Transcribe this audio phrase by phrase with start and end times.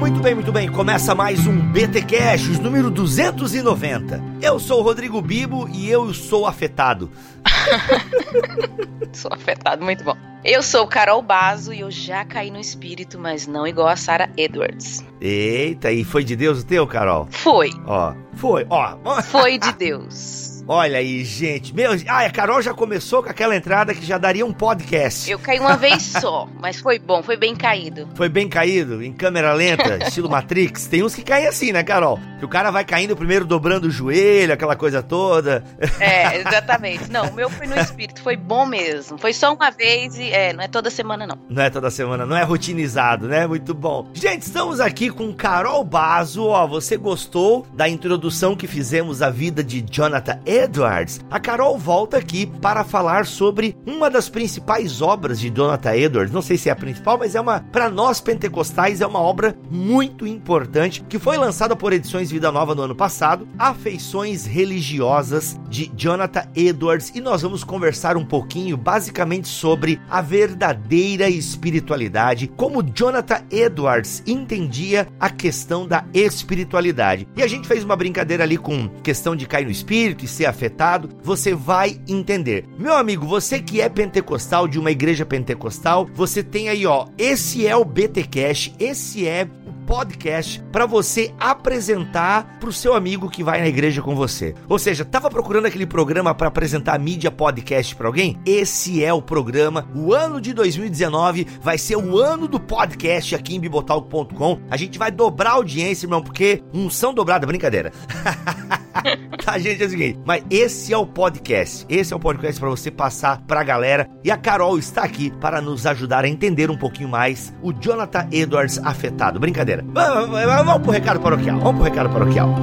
[0.00, 0.66] Muito bem, muito bem.
[0.66, 4.18] Começa mais um BT Cash, número 290.
[4.40, 7.10] Eu sou o Rodrigo Bibo e eu sou afetado.
[9.12, 10.16] sou afetado, muito bom.
[10.42, 14.30] Eu sou Carol Bazo e eu já caí no espírito, mas não igual a Sarah
[14.38, 15.04] Edwards.
[15.20, 17.28] Eita, e foi de Deus o teu, Carol?
[17.30, 17.70] Foi.
[17.86, 18.96] Ó, foi, ó.
[19.20, 20.59] Foi de Deus.
[20.72, 21.74] Olha aí, gente.
[21.74, 25.28] Meu, ah, a Carol já começou com aquela entrada que já daria um podcast.
[25.28, 28.08] Eu caí uma vez só, mas foi bom, foi bem caído.
[28.14, 30.86] Foi bem caído, em câmera lenta, estilo Matrix.
[30.86, 32.20] Tem uns que caem assim, né, Carol?
[32.38, 35.64] Que o cara vai caindo primeiro dobrando o joelho, aquela coisa toda.
[35.98, 37.10] É, exatamente.
[37.10, 39.18] Não, o meu foi no espírito, foi bom mesmo.
[39.18, 41.36] Foi só uma vez e é, não é toda semana não.
[41.48, 43.44] Não é toda semana, não é rotinizado, né?
[43.44, 44.08] Muito bom.
[44.14, 46.46] Gente, estamos aqui com Carol Bazo.
[46.46, 50.38] Ó, você gostou da introdução que fizemos à vida de Jonathan?
[50.60, 56.32] Edwards, a Carol volta aqui para falar sobre uma das principais obras de Jonathan Edwards.
[56.32, 59.56] Não sei se é a principal, mas é uma, para nós pentecostais, é uma obra
[59.70, 65.90] muito importante que foi lançada por Edições Vida Nova no ano passado, Afeições Religiosas de
[65.96, 73.42] Jonathan Edwards, e nós vamos conversar um pouquinho basicamente sobre a verdadeira espiritualidade, como Jonathan
[73.50, 77.26] Edwards entendia a questão da espiritualidade.
[77.34, 80.46] E a gente fez uma brincadeira ali com questão de cair no espírito e ser
[80.46, 82.64] afetado, você vai entender.
[82.78, 87.66] Meu amigo, você que é pentecostal, de uma igreja pentecostal, você tem aí, ó, esse
[87.66, 89.46] é o BT Cash, esse é
[89.86, 94.54] podcast para você apresentar para o seu amigo que vai na igreja com você.
[94.68, 98.38] Ou seja, tava procurando aquele programa para apresentar mídia podcast para alguém?
[98.46, 99.88] Esse é o programa.
[99.94, 104.60] O ano de 2019 vai ser o ano do podcast aqui em bibotalk.com.
[104.70, 107.92] A gente vai dobrar a audiência, irmão, porque unção dobrada, brincadeira.
[109.44, 111.86] tá, gente, é o seguinte, mas esse é o podcast.
[111.88, 114.08] Esse é o podcast para você passar pra galera.
[114.24, 118.28] E a Carol está aqui para nos ajudar a entender um pouquinho mais o Jonathan
[118.30, 119.40] Edwards afetado.
[119.40, 119.84] Brincadeira.
[119.86, 121.58] Vamos, vamos, vamos pro recado paroquial.
[121.58, 122.54] Vamos pro recado paroquial.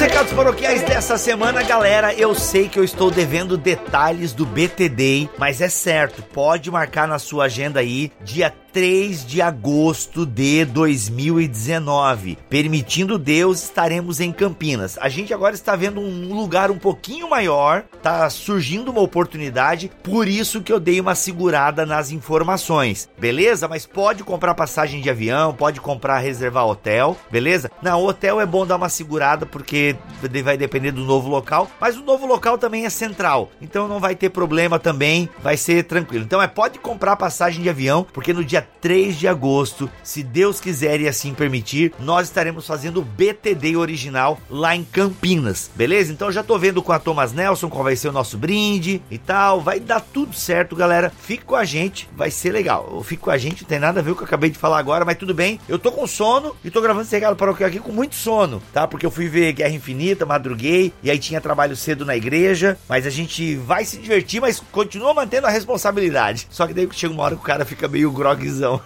[0.00, 5.60] Recados paroquiais dessa semana, galera, eu sei que eu estou devendo detalhes do BTD, mas
[5.60, 12.38] é certo, pode marcar na sua agenda aí, dia 3 de agosto de 2019.
[12.48, 14.96] Permitindo Deus, estaremos em Campinas.
[15.00, 20.28] A gente agora está vendo um lugar um pouquinho maior, tá surgindo uma oportunidade, por
[20.28, 23.08] isso que eu dei uma segurada nas informações.
[23.18, 23.66] Beleza?
[23.66, 27.70] Mas pode comprar passagem de avião, pode comprar reservar hotel, beleza?
[27.82, 29.96] Não, hotel é bom dar uma segurada porque
[30.44, 33.50] vai depender do novo local, mas o novo local também é central.
[33.60, 36.24] Então não vai ter problema também, vai ser tranquilo.
[36.24, 40.22] Então é pode comprar passagem de avião, porque no dia dia 3 de agosto, se
[40.22, 46.12] Deus quiser e assim permitir, nós estaremos fazendo o BTD original lá em Campinas, beleza?
[46.12, 49.18] Então já tô vendo com a Thomas Nelson qual vai ser o nosso brinde e
[49.18, 51.12] tal, vai dar tudo certo, galera.
[51.22, 53.02] Fique com a gente, vai ser legal.
[53.02, 54.58] Fique com a gente, não tem nada a ver com o que eu acabei de
[54.58, 55.60] falar agora, mas tudo bem.
[55.68, 58.62] Eu tô com sono e tô gravando esse recado para o aqui com muito sono,
[58.72, 58.86] tá?
[58.86, 63.06] Porque eu fui ver Guerra Infinita, madruguei e aí tinha trabalho cedo na igreja, mas
[63.06, 66.46] a gente vai se divertir, mas continua mantendo a responsabilidade.
[66.50, 68.80] Só que daí chega uma hora que o cara fica meio grog visão.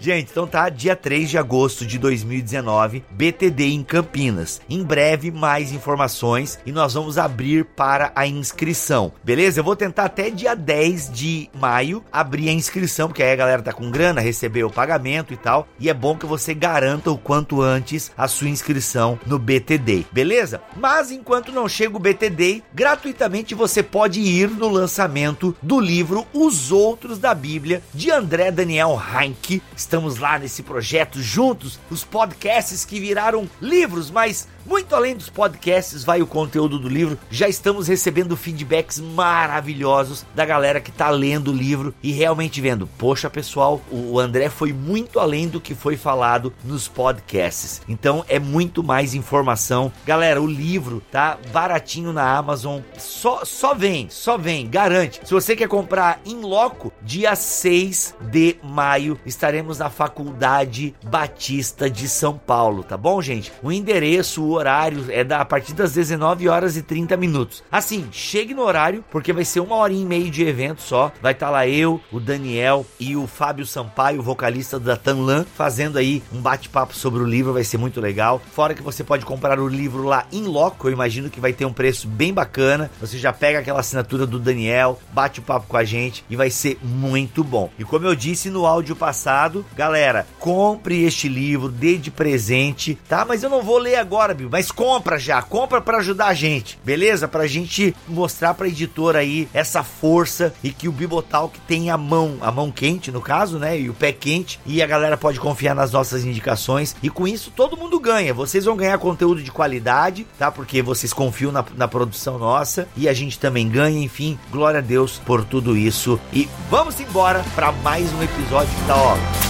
[0.00, 4.58] Gente, então tá, dia 3 de agosto de 2019, BTD em Campinas.
[4.66, 9.60] Em breve, mais informações e nós vamos abrir para a inscrição, beleza?
[9.60, 13.60] Eu vou tentar até dia 10 de maio abrir a inscrição, porque aí a galera
[13.60, 15.68] tá com grana, recebeu o pagamento e tal.
[15.78, 20.62] E é bom que você garanta o quanto antes a sua inscrição no BTD, beleza?
[20.76, 26.72] Mas enquanto não chega o BTD, gratuitamente você pode ir no lançamento do livro Os
[26.72, 33.00] Outros da Bíblia de André Daniel Heinck Estamos lá nesse projeto juntos, os podcasts que
[33.00, 37.18] viraram livros, mas muito além dos podcasts, vai o conteúdo do livro.
[37.30, 42.86] Já estamos recebendo feedbacks maravilhosos da galera que está lendo o livro e realmente vendo.
[42.98, 47.82] Poxa, pessoal, o André foi muito além do que foi falado nos podcasts.
[47.88, 49.92] Então é muito mais informação.
[50.06, 52.80] Galera, o livro tá baratinho na Amazon.
[52.98, 55.20] Só só vem, só vem, garante.
[55.24, 62.08] Se você quer comprar em loco, dia 6 de maio estaremos na Faculdade Batista de
[62.08, 63.52] São Paulo, tá bom, gente?
[63.62, 67.62] O endereço o horário é da, a partir das 19 horas e 30 minutos.
[67.70, 71.12] Assim, chegue no horário, porque vai ser uma horinha e meia de evento só.
[71.22, 75.98] Vai estar tá lá eu, o Daniel e o Fábio Sampaio, vocalista da Tanlan, fazendo
[75.98, 78.42] aí um bate-papo sobre o livro, vai ser muito legal.
[78.52, 81.64] Fora que você pode comprar o livro lá em loco, eu imagino que vai ter
[81.64, 82.90] um preço bem bacana.
[83.00, 86.50] Você já pega aquela assinatura do Daniel, bate o papo com a gente e vai
[86.50, 87.70] ser muito bom.
[87.78, 93.24] E como eu disse no áudio passado, galera, compre este livro, dê de presente, tá?
[93.24, 96.78] Mas eu não vou ler agora, Bill, mas compra já, compra para ajudar a gente,
[96.84, 97.28] beleza?
[97.28, 102.38] Pra gente mostrar pra editora aí essa força e que o Bibotalk tem a mão,
[102.40, 103.78] a mão quente no caso, né?
[103.78, 107.52] E o pé quente e a galera pode confiar nas nossas indicações e com isso
[107.54, 108.32] todo mundo ganha.
[108.32, 110.50] Vocês vão ganhar conteúdo de qualidade, tá?
[110.50, 114.38] Porque vocês confiam na, na produção nossa e a gente também ganha, enfim.
[114.50, 118.96] Glória a Deus por tudo isso e vamos embora para mais um episódio que tá,
[118.96, 119.49] ó.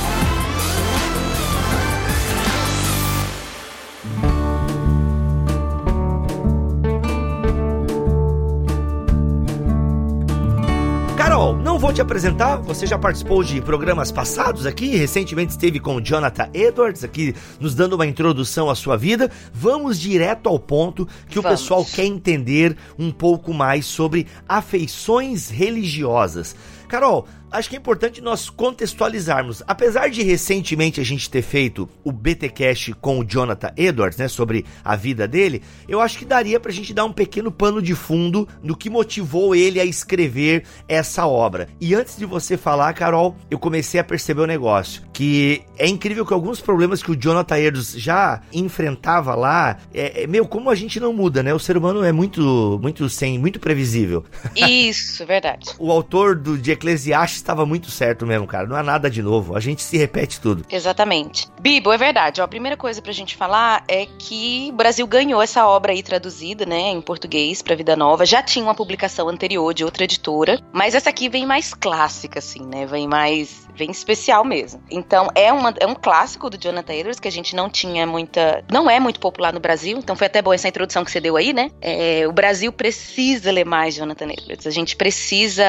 [11.90, 16.48] Vou te apresentar, você já participou de programas passados aqui, recentemente esteve com o Jonathan
[16.54, 19.28] Edwards aqui nos dando uma introdução à sua vida.
[19.52, 21.60] Vamos direto ao ponto que o Vamos.
[21.60, 26.54] pessoal quer entender um pouco mais sobre afeições religiosas.
[26.86, 29.62] Carol, acho que é importante nós contextualizarmos.
[29.66, 34.64] Apesar de recentemente a gente ter feito o BTcast com o Jonathan Edwards, né, sobre
[34.84, 38.48] a vida dele, eu acho que daria pra gente dar um pequeno pano de fundo
[38.62, 41.68] no que motivou ele a escrever essa obra.
[41.80, 45.88] E antes de você falar, Carol, eu comecei a perceber o um negócio, que é
[45.88, 50.70] incrível que alguns problemas que o Jonathan Edwards já enfrentava lá, é, é meu, como
[50.70, 51.52] a gente não muda, né?
[51.52, 54.24] O ser humano é muito muito sem, muito previsível.
[54.56, 55.70] Isso, verdade.
[55.78, 58.66] o autor do de Eclesiastes estava muito certo mesmo, cara.
[58.66, 59.56] Não há nada de novo.
[59.56, 60.64] A gente se repete tudo.
[60.70, 61.48] Exatamente.
[61.60, 62.40] Bibo, é verdade.
[62.40, 66.02] Ó, a primeira coisa pra gente falar é que o Brasil ganhou essa obra aí
[66.02, 68.24] traduzida, né, em português pra Vida Nova.
[68.26, 72.64] Já tinha uma publicação anterior de outra editora, mas essa aqui vem mais clássica, assim,
[72.66, 72.86] né?
[72.86, 73.68] Vem mais.
[73.80, 74.82] Vem especial mesmo.
[74.90, 78.62] Então, é, uma, é um clássico do Jonathan Edwards que a gente não tinha muita.
[78.70, 81.34] Não é muito popular no Brasil, então foi até boa essa introdução que você deu
[81.34, 81.70] aí, né?
[81.80, 84.66] É, o Brasil precisa ler mais Jonathan Edwards.
[84.66, 85.64] A gente precisa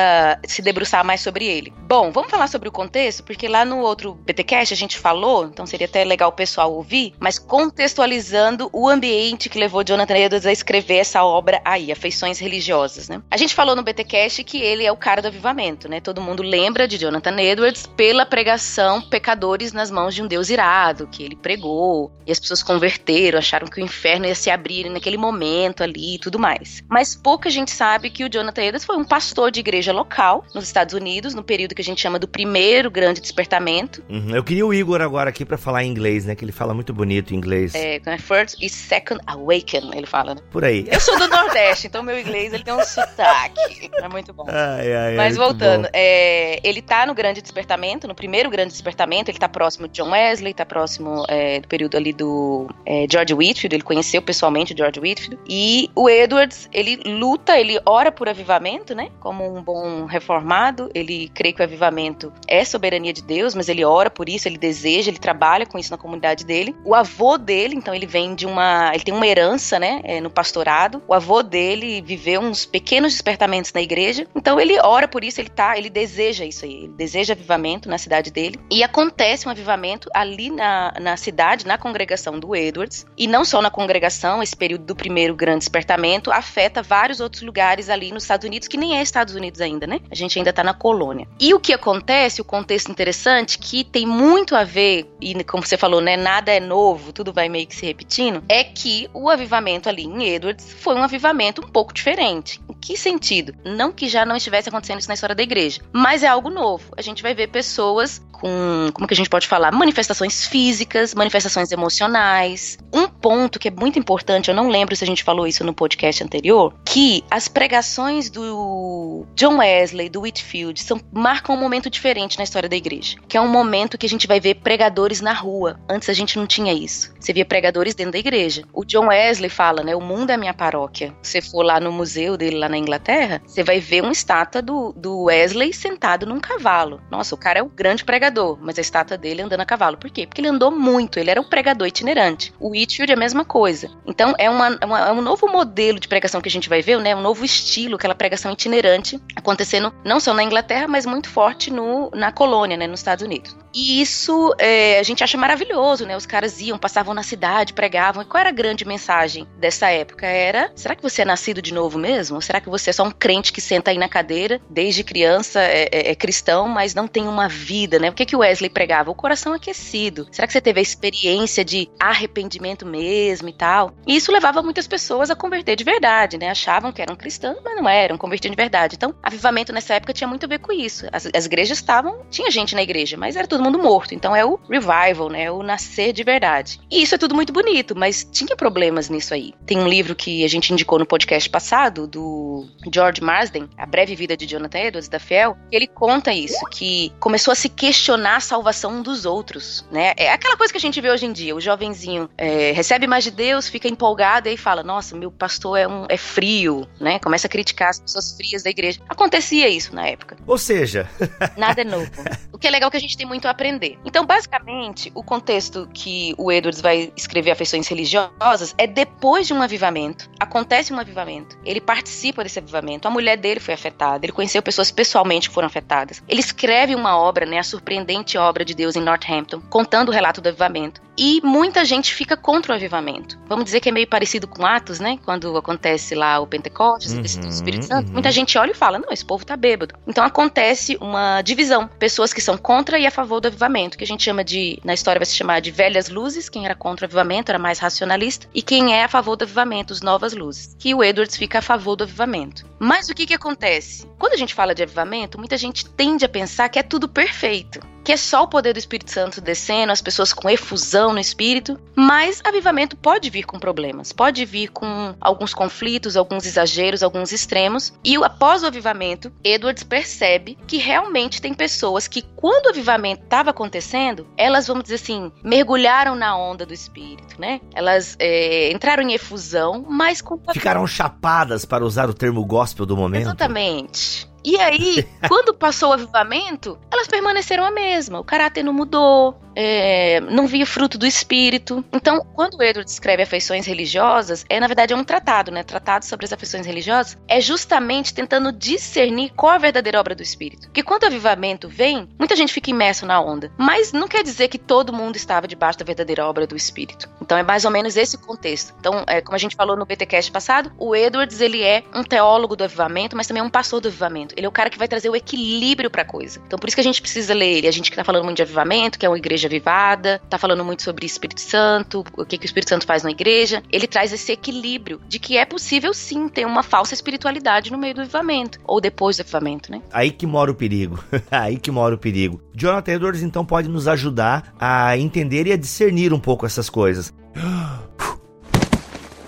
[0.45, 1.73] se debruçar mais sobre ele.
[1.87, 5.65] Bom, vamos falar sobre o contexto, porque lá no outro BTcast a gente falou, então
[5.65, 10.51] seria até legal o pessoal ouvir, mas contextualizando o ambiente que levou Jonathan Edwards a
[10.51, 13.21] escrever essa obra aí, Afeições Religiosas, né?
[13.31, 16.01] A gente falou no BTcast que ele é o cara do avivamento, né?
[16.01, 21.05] Todo mundo lembra de Jonathan Edwards pela pregação Pecadores nas mãos de um Deus irado,
[21.05, 25.17] que ele pregou, e as pessoas converteram, acharam que o inferno ia se abrir naquele
[25.17, 26.83] momento ali e tudo mais.
[26.89, 30.63] Mas pouca gente sabe que o Jonathan Edwards foi um pastor de igreja local nos
[30.63, 34.03] Estados Unidos, no período que a gente chama do primeiro grande despertamento.
[34.09, 34.35] Uhum.
[34.35, 36.33] Eu queria o Igor agora aqui para falar em inglês, né?
[36.33, 37.75] Que ele fala muito bonito em inglês.
[37.75, 40.41] É, First e Second Awaken, ele fala, né?
[40.49, 40.87] Por aí.
[40.91, 43.91] Eu sou do Nordeste, então meu inglês ele tem um sotaque.
[44.01, 44.45] É muito bom.
[44.47, 49.29] Ai, ai, Mas é voltando, é, ele tá no grande despertamento, no primeiro grande despertamento,
[49.29, 53.33] ele tá próximo de John Wesley, tá próximo é, do período ali do é, George
[53.33, 55.39] Whitfield, ele conheceu pessoalmente o George Whitfield.
[55.47, 59.09] E o Edwards, ele luta, ele ora por avivamento, né?
[59.19, 63.83] Como um bom reformado, ele crê que o avivamento é soberania de Deus, mas ele
[63.83, 66.75] ora por isso, ele deseja, ele trabalha com isso na comunidade dele.
[66.85, 70.29] O avô dele, então ele vem de uma, ele tem uma herança, né, é, no
[70.29, 71.01] pastorado.
[71.07, 75.49] O avô dele viveu uns pequenos despertamentos na igreja, então ele ora por isso, ele
[75.49, 78.59] tá, ele deseja isso aí, ele deseja avivamento na cidade dele.
[78.69, 83.61] E acontece um avivamento ali na, na cidade, na congregação do Edwards, e não só
[83.61, 88.45] na congregação, esse período do primeiro grande despertamento afeta vários outros lugares ali nos Estados
[88.45, 89.99] Unidos, que nem é Estados Unidos ainda, né?
[90.09, 91.27] A gente ainda tá na colônia.
[91.39, 95.77] E o que acontece, o contexto interessante, que tem muito a ver, e como você
[95.77, 99.89] falou, né, nada é novo, tudo vai meio que se repetindo, é que o avivamento
[99.89, 102.59] ali em Edwards foi um avivamento um pouco diferente.
[102.69, 103.53] Em que sentido?
[103.63, 106.91] Não que já não estivesse acontecendo isso na história da igreja, mas é algo novo.
[106.97, 111.71] A gente vai ver pessoas com, como que a gente pode falar, manifestações físicas, manifestações
[111.71, 112.79] emocionais.
[112.91, 115.73] Um ponto que é muito importante, eu não lembro se a gente falou isso no
[115.73, 122.37] podcast anterior, que as pregações do John Wesley, do Whitfield, são, marcam um momento diferente
[122.37, 125.33] na história da igreja, que é um momento que a gente vai ver pregadores na
[125.33, 125.79] rua.
[125.87, 127.13] Antes a gente não tinha isso.
[127.19, 128.63] Você via pregadores dentro da igreja.
[128.73, 131.13] O John Wesley fala, né, o mundo é minha paróquia.
[131.21, 134.93] Se for lá no museu dele lá na Inglaterra, você vai ver uma estátua do,
[134.93, 136.99] do Wesley sentado num cavalo.
[137.11, 138.30] Nossa, o cara é o grande pregador,
[138.61, 139.97] mas a estátua dele andando a cavalo.
[139.97, 140.25] Por quê?
[140.25, 142.53] Porque ele andou muito, ele era um pregador itinerante.
[142.59, 143.89] O Whitfield é a mesma coisa.
[144.05, 146.99] Então é, uma, uma, é um novo modelo de pregação que a gente vai ver,
[146.99, 147.15] né?
[147.15, 152.09] Um novo estilo, aquela pregação itinerante, acontecendo não só na Inglaterra, mas muito forte no,
[152.13, 152.87] na colônia, né?
[152.87, 153.55] Nos Estados Unidos.
[153.73, 156.15] E isso é, a gente acha maravilhoso, né?
[156.17, 158.21] Os caras iam, passavam na cidade, pregavam.
[158.21, 160.25] E qual era a grande mensagem dessa época?
[160.25, 162.35] Era: será que você é nascido de novo mesmo?
[162.35, 165.61] Ou será que você é só um crente que senta aí na cadeira, desde criança
[165.61, 168.11] é, é, é cristão, mas não tem uma vida, né?
[168.21, 169.11] Que, que Wesley pregava?
[169.11, 170.27] O coração aquecido.
[170.31, 173.93] Será que você teve a experiência de arrependimento mesmo e tal?
[174.05, 176.49] E isso levava muitas pessoas a converter de verdade, né?
[176.49, 178.95] Achavam que eram cristãos, mas não eram, convertiam de verdade.
[178.95, 181.07] Então, avivamento nessa época tinha muito a ver com isso.
[181.11, 184.13] As, as igrejas estavam, tinha gente na igreja, mas era todo mundo morto.
[184.13, 185.49] Então é o revival, né?
[185.51, 186.79] O nascer de verdade.
[186.89, 189.53] E isso é tudo muito bonito, mas tinha problemas nisso aí.
[189.65, 194.15] Tem um livro que a gente indicou no podcast passado, do George Marsden, A Breve
[194.15, 198.39] Vida de Jonathan Edwards, da Fiel, ele conta isso, que começou a se questionar a
[198.39, 200.13] salvação um dos outros, né?
[200.17, 203.23] É aquela coisa que a gente vê hoje em dia, o jovenzinho é, recebe mais
[203.23, 207.19] de Deus, fica empolgado e fala, nossa, meu pastor é, um, é frio, né?
[207.19, 208.99] Começa a criticar as pessoas frias da igreja.
[209.07, 210.37] Acontecia isso na época.
[210.45, 211.09] Ou seja...
[211.57, 212.11] Nada é novo.
[212.51, 213.97] O que é legal é que a gente tem muito aprender.
[214.05, 219.61] Então, basicamente, o contexto que o Edwards vai escrever afeições religiosas é depois de um
[219.61, 220.29] avivamento.
[220.39, 221.57] Acontece um avivamento.
[221.65, 223.07] Ele participa desse avivamento.
[223.07, 224.25] A mulher dele foi afetada.
[224.25, 226.21] Ele conheceu pessoas pessoalmente que foram afetadas.
[226.27, 228.00] Ele escreve uma obra, né, a surpreendente
[228.37, 231.01] obra de Deus em Northampton, contando o relato do avivamento.
[231.17, 233.39] E muita gente fica contra o avivamento.
[233.47, 235.19] Vamos dizer que é meio parecido com Atos, né?
[235.23, 238.07] Quando acontece lá o Pentecostes, uhum, o Espírito Santo.
[238.07, 238.13] Uhum.
[238.13, 239.95] Muita gente olha e fala: não, esse povo tá bêbado.
[240.07, 241.87] Então acontece uma divisão.
[241.99, 244.93] Pessoas que são contra e a favor do avivamento, que a gente chama de, na
[244.93, 248.47] história vai se chamar de velhas luzes, quem era contra o avivamento era mais racionalista,
[248.53, 251.61] e quem é a favor do avivamento, os novas luzes, que o Edwards fica a
[251.61, 252.65] favor do avivamento.
[252.79, 254.07] Mas o que que acontece?
[254.17, 257.79] Quando a gente fala de avivamento, muita gente tende a pensar que é tudo perfeito
[258.03, 261.79] que é só o poder do Espírito Santo descendo, as pessoas com efusão no espírito,
[261.95, 267.93] mas avivamento pode vir com problemas, pode vir com alguns conflitos, alguns exageros, alguns extremos.
[268.03, 273.51] E após o avivamento, Edwards percebe que realmente tem pessoas que, quando o avivamento estava
[273.51, 277.59] acontecendo, elas, vamos dizer assim, mergulharam na onda do espírito, né?
[277.73, 280.39] Elas é, entraram em efusão, mas com.
[280.53, 283.23] Ficaram chapadas, para usar o termo gospel do momento.
[283.23, 284.30] Exatamente.
[284.43, 288.19] E aí, quando passou o avivamento, elas permaneceram a mesma.
[288.19, 291.83] O caráter não mudou, é, não via fruto do espírito.
[291.91, 295.63] Então, quando o Edward descreve afeições religiosas, é na verdade é um tratado, né?
[295.63, 300.67] Tratado sobre as afeições religiosas é justamente tentando discernir qual a verdadeira obra do espírito.
[300.67, 304.47] Porque quando o avivamento vem, muita gente fica imerso na onda, mas não quer dizer
[304.47, 307.09] que todo mundo estava debaixo da verdadeira obra do espírito.
[307.21, 308.73] Então é mais ou menos esse contexto.
[308.79, 312.55] Então, é, como a gente falou no BTcast passado, o Edwards ele é um teólogo
[312.55, 314.33] do avivamento, mas também é um pastor do avivamento.
[314.37, 316.41] Ele é o cara que vai trazer o equilíbrio para a coisa.
[316.45, 317.67] Então, por isso que a gente precisa ler ele.
[317.67, 320.63] A gente que tá falando muito de avivamento, que é uma igreja avivada, tá falando
[320.63, 323.63] muito sobre Espírito Santo, o que, que o Espírito Santo faz na igreja.
[323.71, 327.93] Ele traz esse equilíbrio de que é possível sim ter uma falsa espiritualidade no meio
[327.93, 329.81] do avivamento, ou depois do avivamento, né?
[329.91, 331.03] Aí que mora o perigo.
[331.31, 332.41] Aí que mora o perigo.
[332.53, 337.13] Jonathan Edwards, então, pode nos ajudar a entender e a discernir um pouco essas coisas.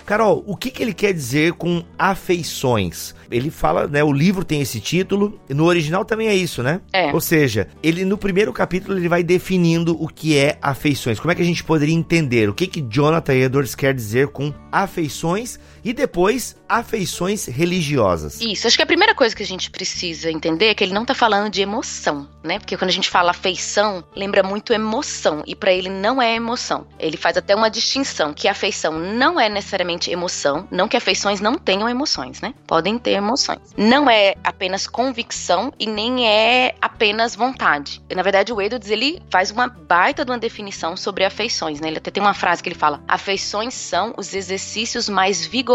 [0.06, 3.16] Carol, o que, que ele quer dizer com afeições?
[3.32, 4.04] Ele fala, né?
[4.04, 6.82] O livro tem esse título, no original também é isso, né?
[6.92, 7.12] É.
[7.14, 11.20] Ou seja, ele no primeiro capítulo ele vai definindo o que é afeições.
[11.20, 14.54] Como é que a gente poderia entender o que que Jonathan Edwards quer dizer com
[14.72, 18.40] afeições e depois afeições religiosas?
[18.40, 21.06] Isso, acho que a primeira coisa que a gente precisa entender é que ele não
[21.06, 22.58] tá falando de emoção, né?
[22.58, 26.88] Porque quando a gente fala afeição, lembra muito emoção e para ele não é emoção.
[26.98, 31.56] Ele faz até uma distinção que afeição não é necessariamente emoção, não que afeições não
[31.56, 32.54] tenham emoções, né?
[32.66, 33.60] Podem ter emoções.
[33.78, 38.02] Não é apenas convicção e nem é apenas vontade.
[38.16, 41.90] Na verdade, o Edwards ele faz uma baita de uma definição sobre afeições, né?
[41.90, 45.73] Ele até tem uma frase que ele fala: "Afeições são os exercícios mais vigorosos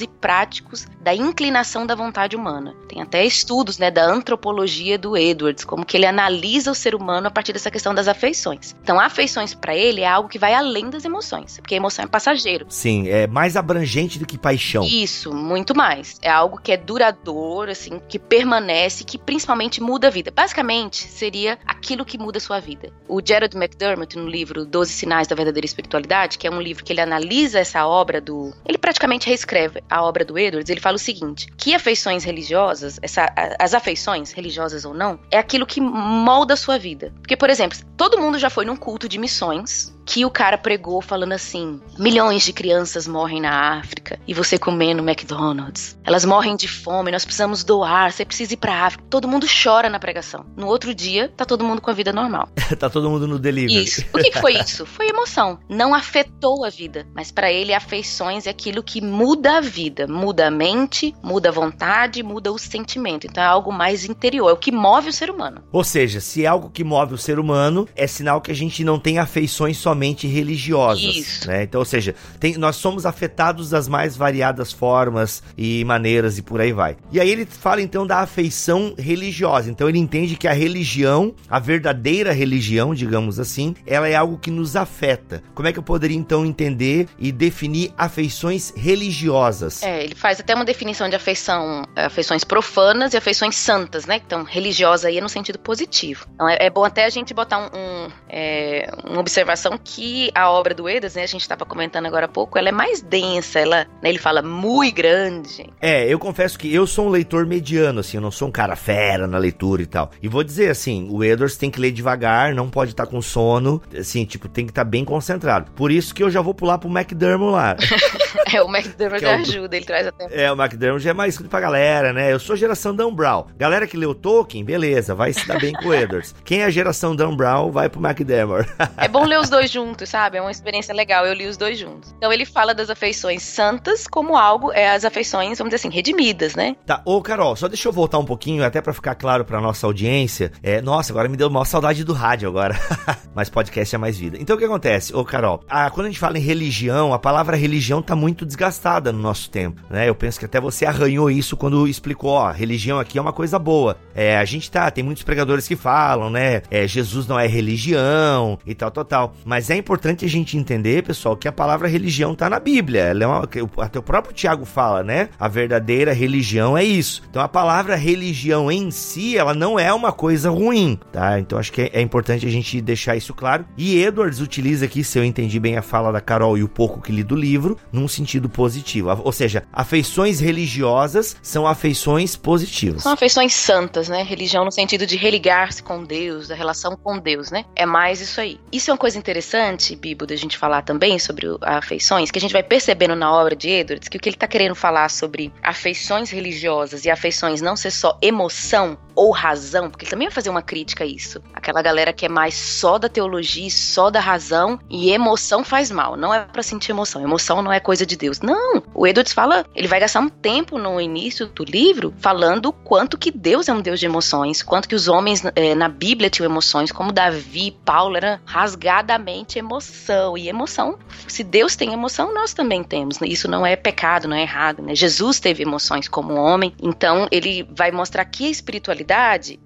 [0.00, 2.74] e práticos da inclinação da vontade humana".
[2.88, 7.26] Tem até estudos, né, da antropologia do Edwards, como que ele analisa o ser humano
[7.26, 8.74] a partir dessa questão das afeições.
[8.82, 12.08] Então, afeições para ele é algo que vai além das emoções, porque a emoção é
[12.08, 12.66] passageiro.
[12.68, 14.84] Sim, é mais abrangente do que paixão.
[14.84, 16.18] Isso, muito mais.
[16.22, 20.32] É algo que é duradouro, assim, que permanece, que principalmente muda a vida.
[20.34, 22.92] Basicamente, seria aquilo que muda a sua vida.
[23.08, 26.92] O Gerald McDermott, no livro Doze Sinais da Verdadeira Espiritualidade, que é um livro que
[26.92, 28.52] ele analisa essa obra do.
[28.66, 33.32] Ele praticamente reescreve a obra do Edwards, ele fala o seguinte: que afeições religiosas, essa,
[33.58, 37.12] as afeições, religiosas ou não, é aquilo que molda a sua vida.
[37.20, 41.00] Porque, por exemplo, todo mundo já foi num culto de missões que o cara pregou
[41.00, 45.98] falando assim: milhões de crianças morrem na África e você comendo McDonald's.
[46.04, 49.04] Elas morrem de fome, nós precisamos doar, você precisa ir pra África.
[49.08, 50.44] Todo mundo chora na pregação.
[50.56, 52.48] No outro dia, tá todo mundo com a vida normal.
[52.78, 53.84] tá todo mundo no delivery.
[53.84, 54.04] Isso.
[54.12, 54.84] O que, foi isso?
[54.86, 55.58] Foi emoção.
[55.68, 60.48] Não afetou a vida, mas para ele afeições é aquilo que muda a vida, muda
[60.48, 63.26] a mente, muda a vontade, muda o sentimento.
[63.26, 65.62] Então é algo mais interior, é o que move o ser humano.
[65.72, 68.84] Ou seja, se é algo que move o ser humano, é sinal que a gente
[68.84, 71.16] não tem afeições somente religiosas.
[71.16, 71.48] Isso.
[71.48, 71.64] Né?
[71.64, 76.60] Então, ou seja, tem, nós somos afetados das mais variadas formas e maneiras e por
[76.60, 76.96] aí vai.
[77.10, 79.70] E aí ele fala então da afeição religiosa.
[79.70, 84.50] Então ele entende que a religião, a verdadeira religião, digamos assim, ela é algo que
[84.50, 85.42] nos afeta.
[85.54, 89.82] Como é que eu poderia então entender e definir afeições religiosas?
[89.82, 94.20] É, ele faz até uma definição de afeição, afeições profanas e afeições santas, né?
[94.24, 96.26] Então, religiosa aí é no sentido positivo.
[96.34, 100.50] Então, é, é bom até a gente botar um, um é, uma observação que a
[100.50, 101.22] obra do Edas, né?
[101.22, 104.42] A gente estava comentando agora há pouco, ela é mais densa, ela, né, ele fala
[104.42, 105.70] muito grande.
[105.80, 108.76] É, eu confesso que eu sou um leitor mediano, assim, eu não sou um cara
[108.76, 110.10] fera na leitura e tal.
[110.22, 113.20] E vou dizer assim, o Edwards tem que ler devagar, não pode estar tá com
[113.20, 115.70] sono, assim, tipo, tem que estar tá bem concentrado.
[115.72, 117.76] Por isso que eu já vou pular pro McDermott lá.
[118.52, 120.44] é, o McDermott já é ajuda, ele traz até.
[120.44, 122.32] É, o McDermott já é mais escrito pra galera, né?
[122.32, 123.46] Eu sou geração Dan Brown.
[123.56, 126.34] Galera que leu Tolkien, beleza, vai se dar bem com o Edwards.
[126.44, 128.68] Quem é a geração Dan Brown, vai pro McDermott.
[128.96, 130.38] é bom ler os dois juntos, sabe?
[130.38, 132.14] É uma experiência legal, eu li os dois juntos.
[132.16, 136.54] Então ele fala das afeições santas como algo, é as afeições, vamos dizer assim, redimidas,
[136.54, 136.76] né?
[136.86, 139.86] Tá, ô Carol, só deixa eu voltar um pouquinho, até para ficar claro pra nossa
[139.86, 140.52] audiência.
[140.62, 142.78] É, nossa, agora me deu uma saudade do rádio agora.
[143.34, 144.36] Mas podcast é mais vida.
[144.38, 145.64] Então o que acontece, ô Carol?
[145.68, 149.50] A, quando a gente fala em religião, a palavra religião tá muito desgastada no nosso
[149.50, 150.08] tempo, né?
[150.08, 153.58] Eu penso que até você arranhou isso quando explicou, ó, religião aqui é uma coisa
[153.58, 153.96] boa.
[154.14, 156.62] É, a gente tá, tem muitos pregadores que falam, né?
[156.70, 159.34] É, Jesus não é religião e tal, tal, tal.
[159.44, 163.02] Mas é importante a gente entender, pessoal, que a palavra religião tá na Bíblia.
[163.02, 165.28] Ela é uma, até o próprio Tiago fala, né?
[165.38, 167.22] A verdadeira religião é isso.
[167.28, 171.38] Então a palavra religião em si, ela não é uma coisa ruim, tá?
[171.38, 173.64] Então acho que é, é importante a gente deixar isso claro.
[173.76, 177.00] E Edwards utiliza aqui, se eu entendi bem a fala da Carol e o pouco
[177.00, 179.10] que li do livro, num sentido positivo.
[179.22, 183.02] Ou seja, afeições religiosas são afeições positivas.
[183.02, 184.22] São afeições santas, né?
[184.22, 187.64] Religião no sentido de religar-se com Deus, da relação com Deus, né?
[187.74, 188.58] É mais isso aí.
[188.70, 189.51] Isso é uma coisa interessante,
[189.98, 193.68] Bibo, da gente falar também sobre afeições, que a gente vai percebendo na obra de
[193.68, 197.90] Edwards que o que ele está querendo falar sobre afeições religiosas e afeições não ser
[197.90, 201.42] só emoção ou razão, porque ele também vai fazer uma crítica a isso.
[201.52, 206.16] Aquela galera que é mais só da teologia, só da razão e emoção faz mal.
[206.16, 207.22] Não é para sentir emoção.
[207.22, 208.40] Emoção não é coisa de Deus.
[208.40, 208.82] Não.
[208.94, 213.30] O Edwards fala, ele vai gastar um tempo no início do livro falando quanto que
[213.30, 216.90] Deus é um Deus de emoções, quanto que os homens é, na Bíblia tinham emoções,
[216.90, 220.98] como Davi, Paulo era rasgadamente emoção e emoção.
[221.28, 223.18] Se Deus tem emoção, nós também temos.
[223.22, 224.82] Isso não é pecado, não é errado.
[224.82, 224.94] Né?
[224.94, 229.01] Jesus teve emoções como homem, então ele vai mostrar que a espiritualidade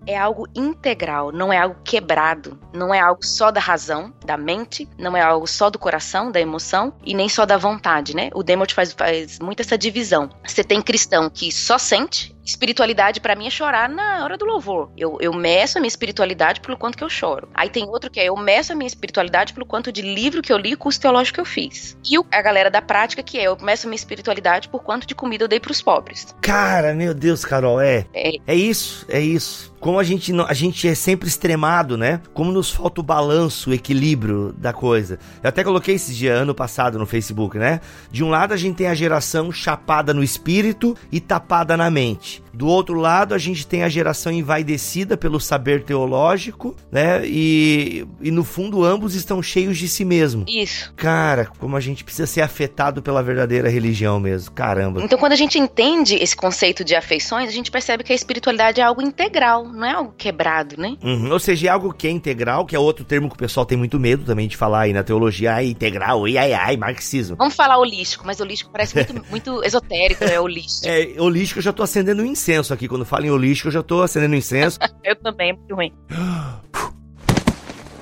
[0.07, 4.89] é algo integral, não é algo quebrado, não é algo só da razão, da mente,
[4.99, 8.31] não é algo só do coração, da emoção e nem só da vontade, né?
[8.35, 10.31] O Demot faz, faz muito essa divisão.
[10.47, 14.91] Você tem cristão que só sente espiritualidade para mim é chorar na hora do louvor.
[14.97, 17.49] Eu, eu meço a minha espiritualidade pelo quanto que eu choro.
[17.53, 20.53] Aí tem outro que é eu meço a minha espiritualidade pelo quanto de livro que
[20.53, 21.97] eu li e curso teológico que eu fiz.
[22.09, 25.15] E a galera da prática que é eu meço a minha espiritualidade por quanto de
[25.15, 26.35] comida eu dei pros pobres.
[26.41, 28.07] Cara, meu Deus, Carol, é.
[28.15, 32.21] É, é isso, é isso como a gente, a gente é sempre extremado, né?
[32.35, 35.17] Como nos falta o balanço, o equilíbrio da coisa.
[35.41, 37.81] Eu até coloquei esse dia, ano passado, no Facebook, né?
[38.11, 42.43] De um lado a gente tem a geração chapada no espírito e tapada na mente.
[42.57, 47.21] Do outro lado, a gente tem a geração envaidecida pelo saber teológico, né?
[47.27, 50.47] E, e no fundo, ambos estão cheios de si mesmo.
[50.49, 50.91] Isso.
[50.97, 54.53] Cara, como a gente precisa ser afetado pela verdadeira religião mesmo.
[54.53, 55.03] Caramba.
[55.05, 58.81] Então, quando a gente entende esse conceito de afeições, a gente percebe que a espiritualidade
[58.81, 60.97] é algo integral, não é algo quebrado, né?
[61.05, 61.31] Uhum.
[61.31, 63.77] Ou seja, é algo que é integral, que é outro termo que o pessoal tem
[63.77, 65.53] muito medo também de falar aí na teologia.
[65.53, 67.37] Ai, integral, ai, ai, ai, marxismo.
[67.37, 70.89] Vamos falar holístico, mas holístico parece muito, muito esotérico, é holístico.
[70.89, 72.87] É, holístico eu já tô acendendo um incenso aqui.
[72.87, 74.79] Quando falo em holístico, eu já tô acendendo incenso.
[75.03, 75.93] eu também, é muito ruim.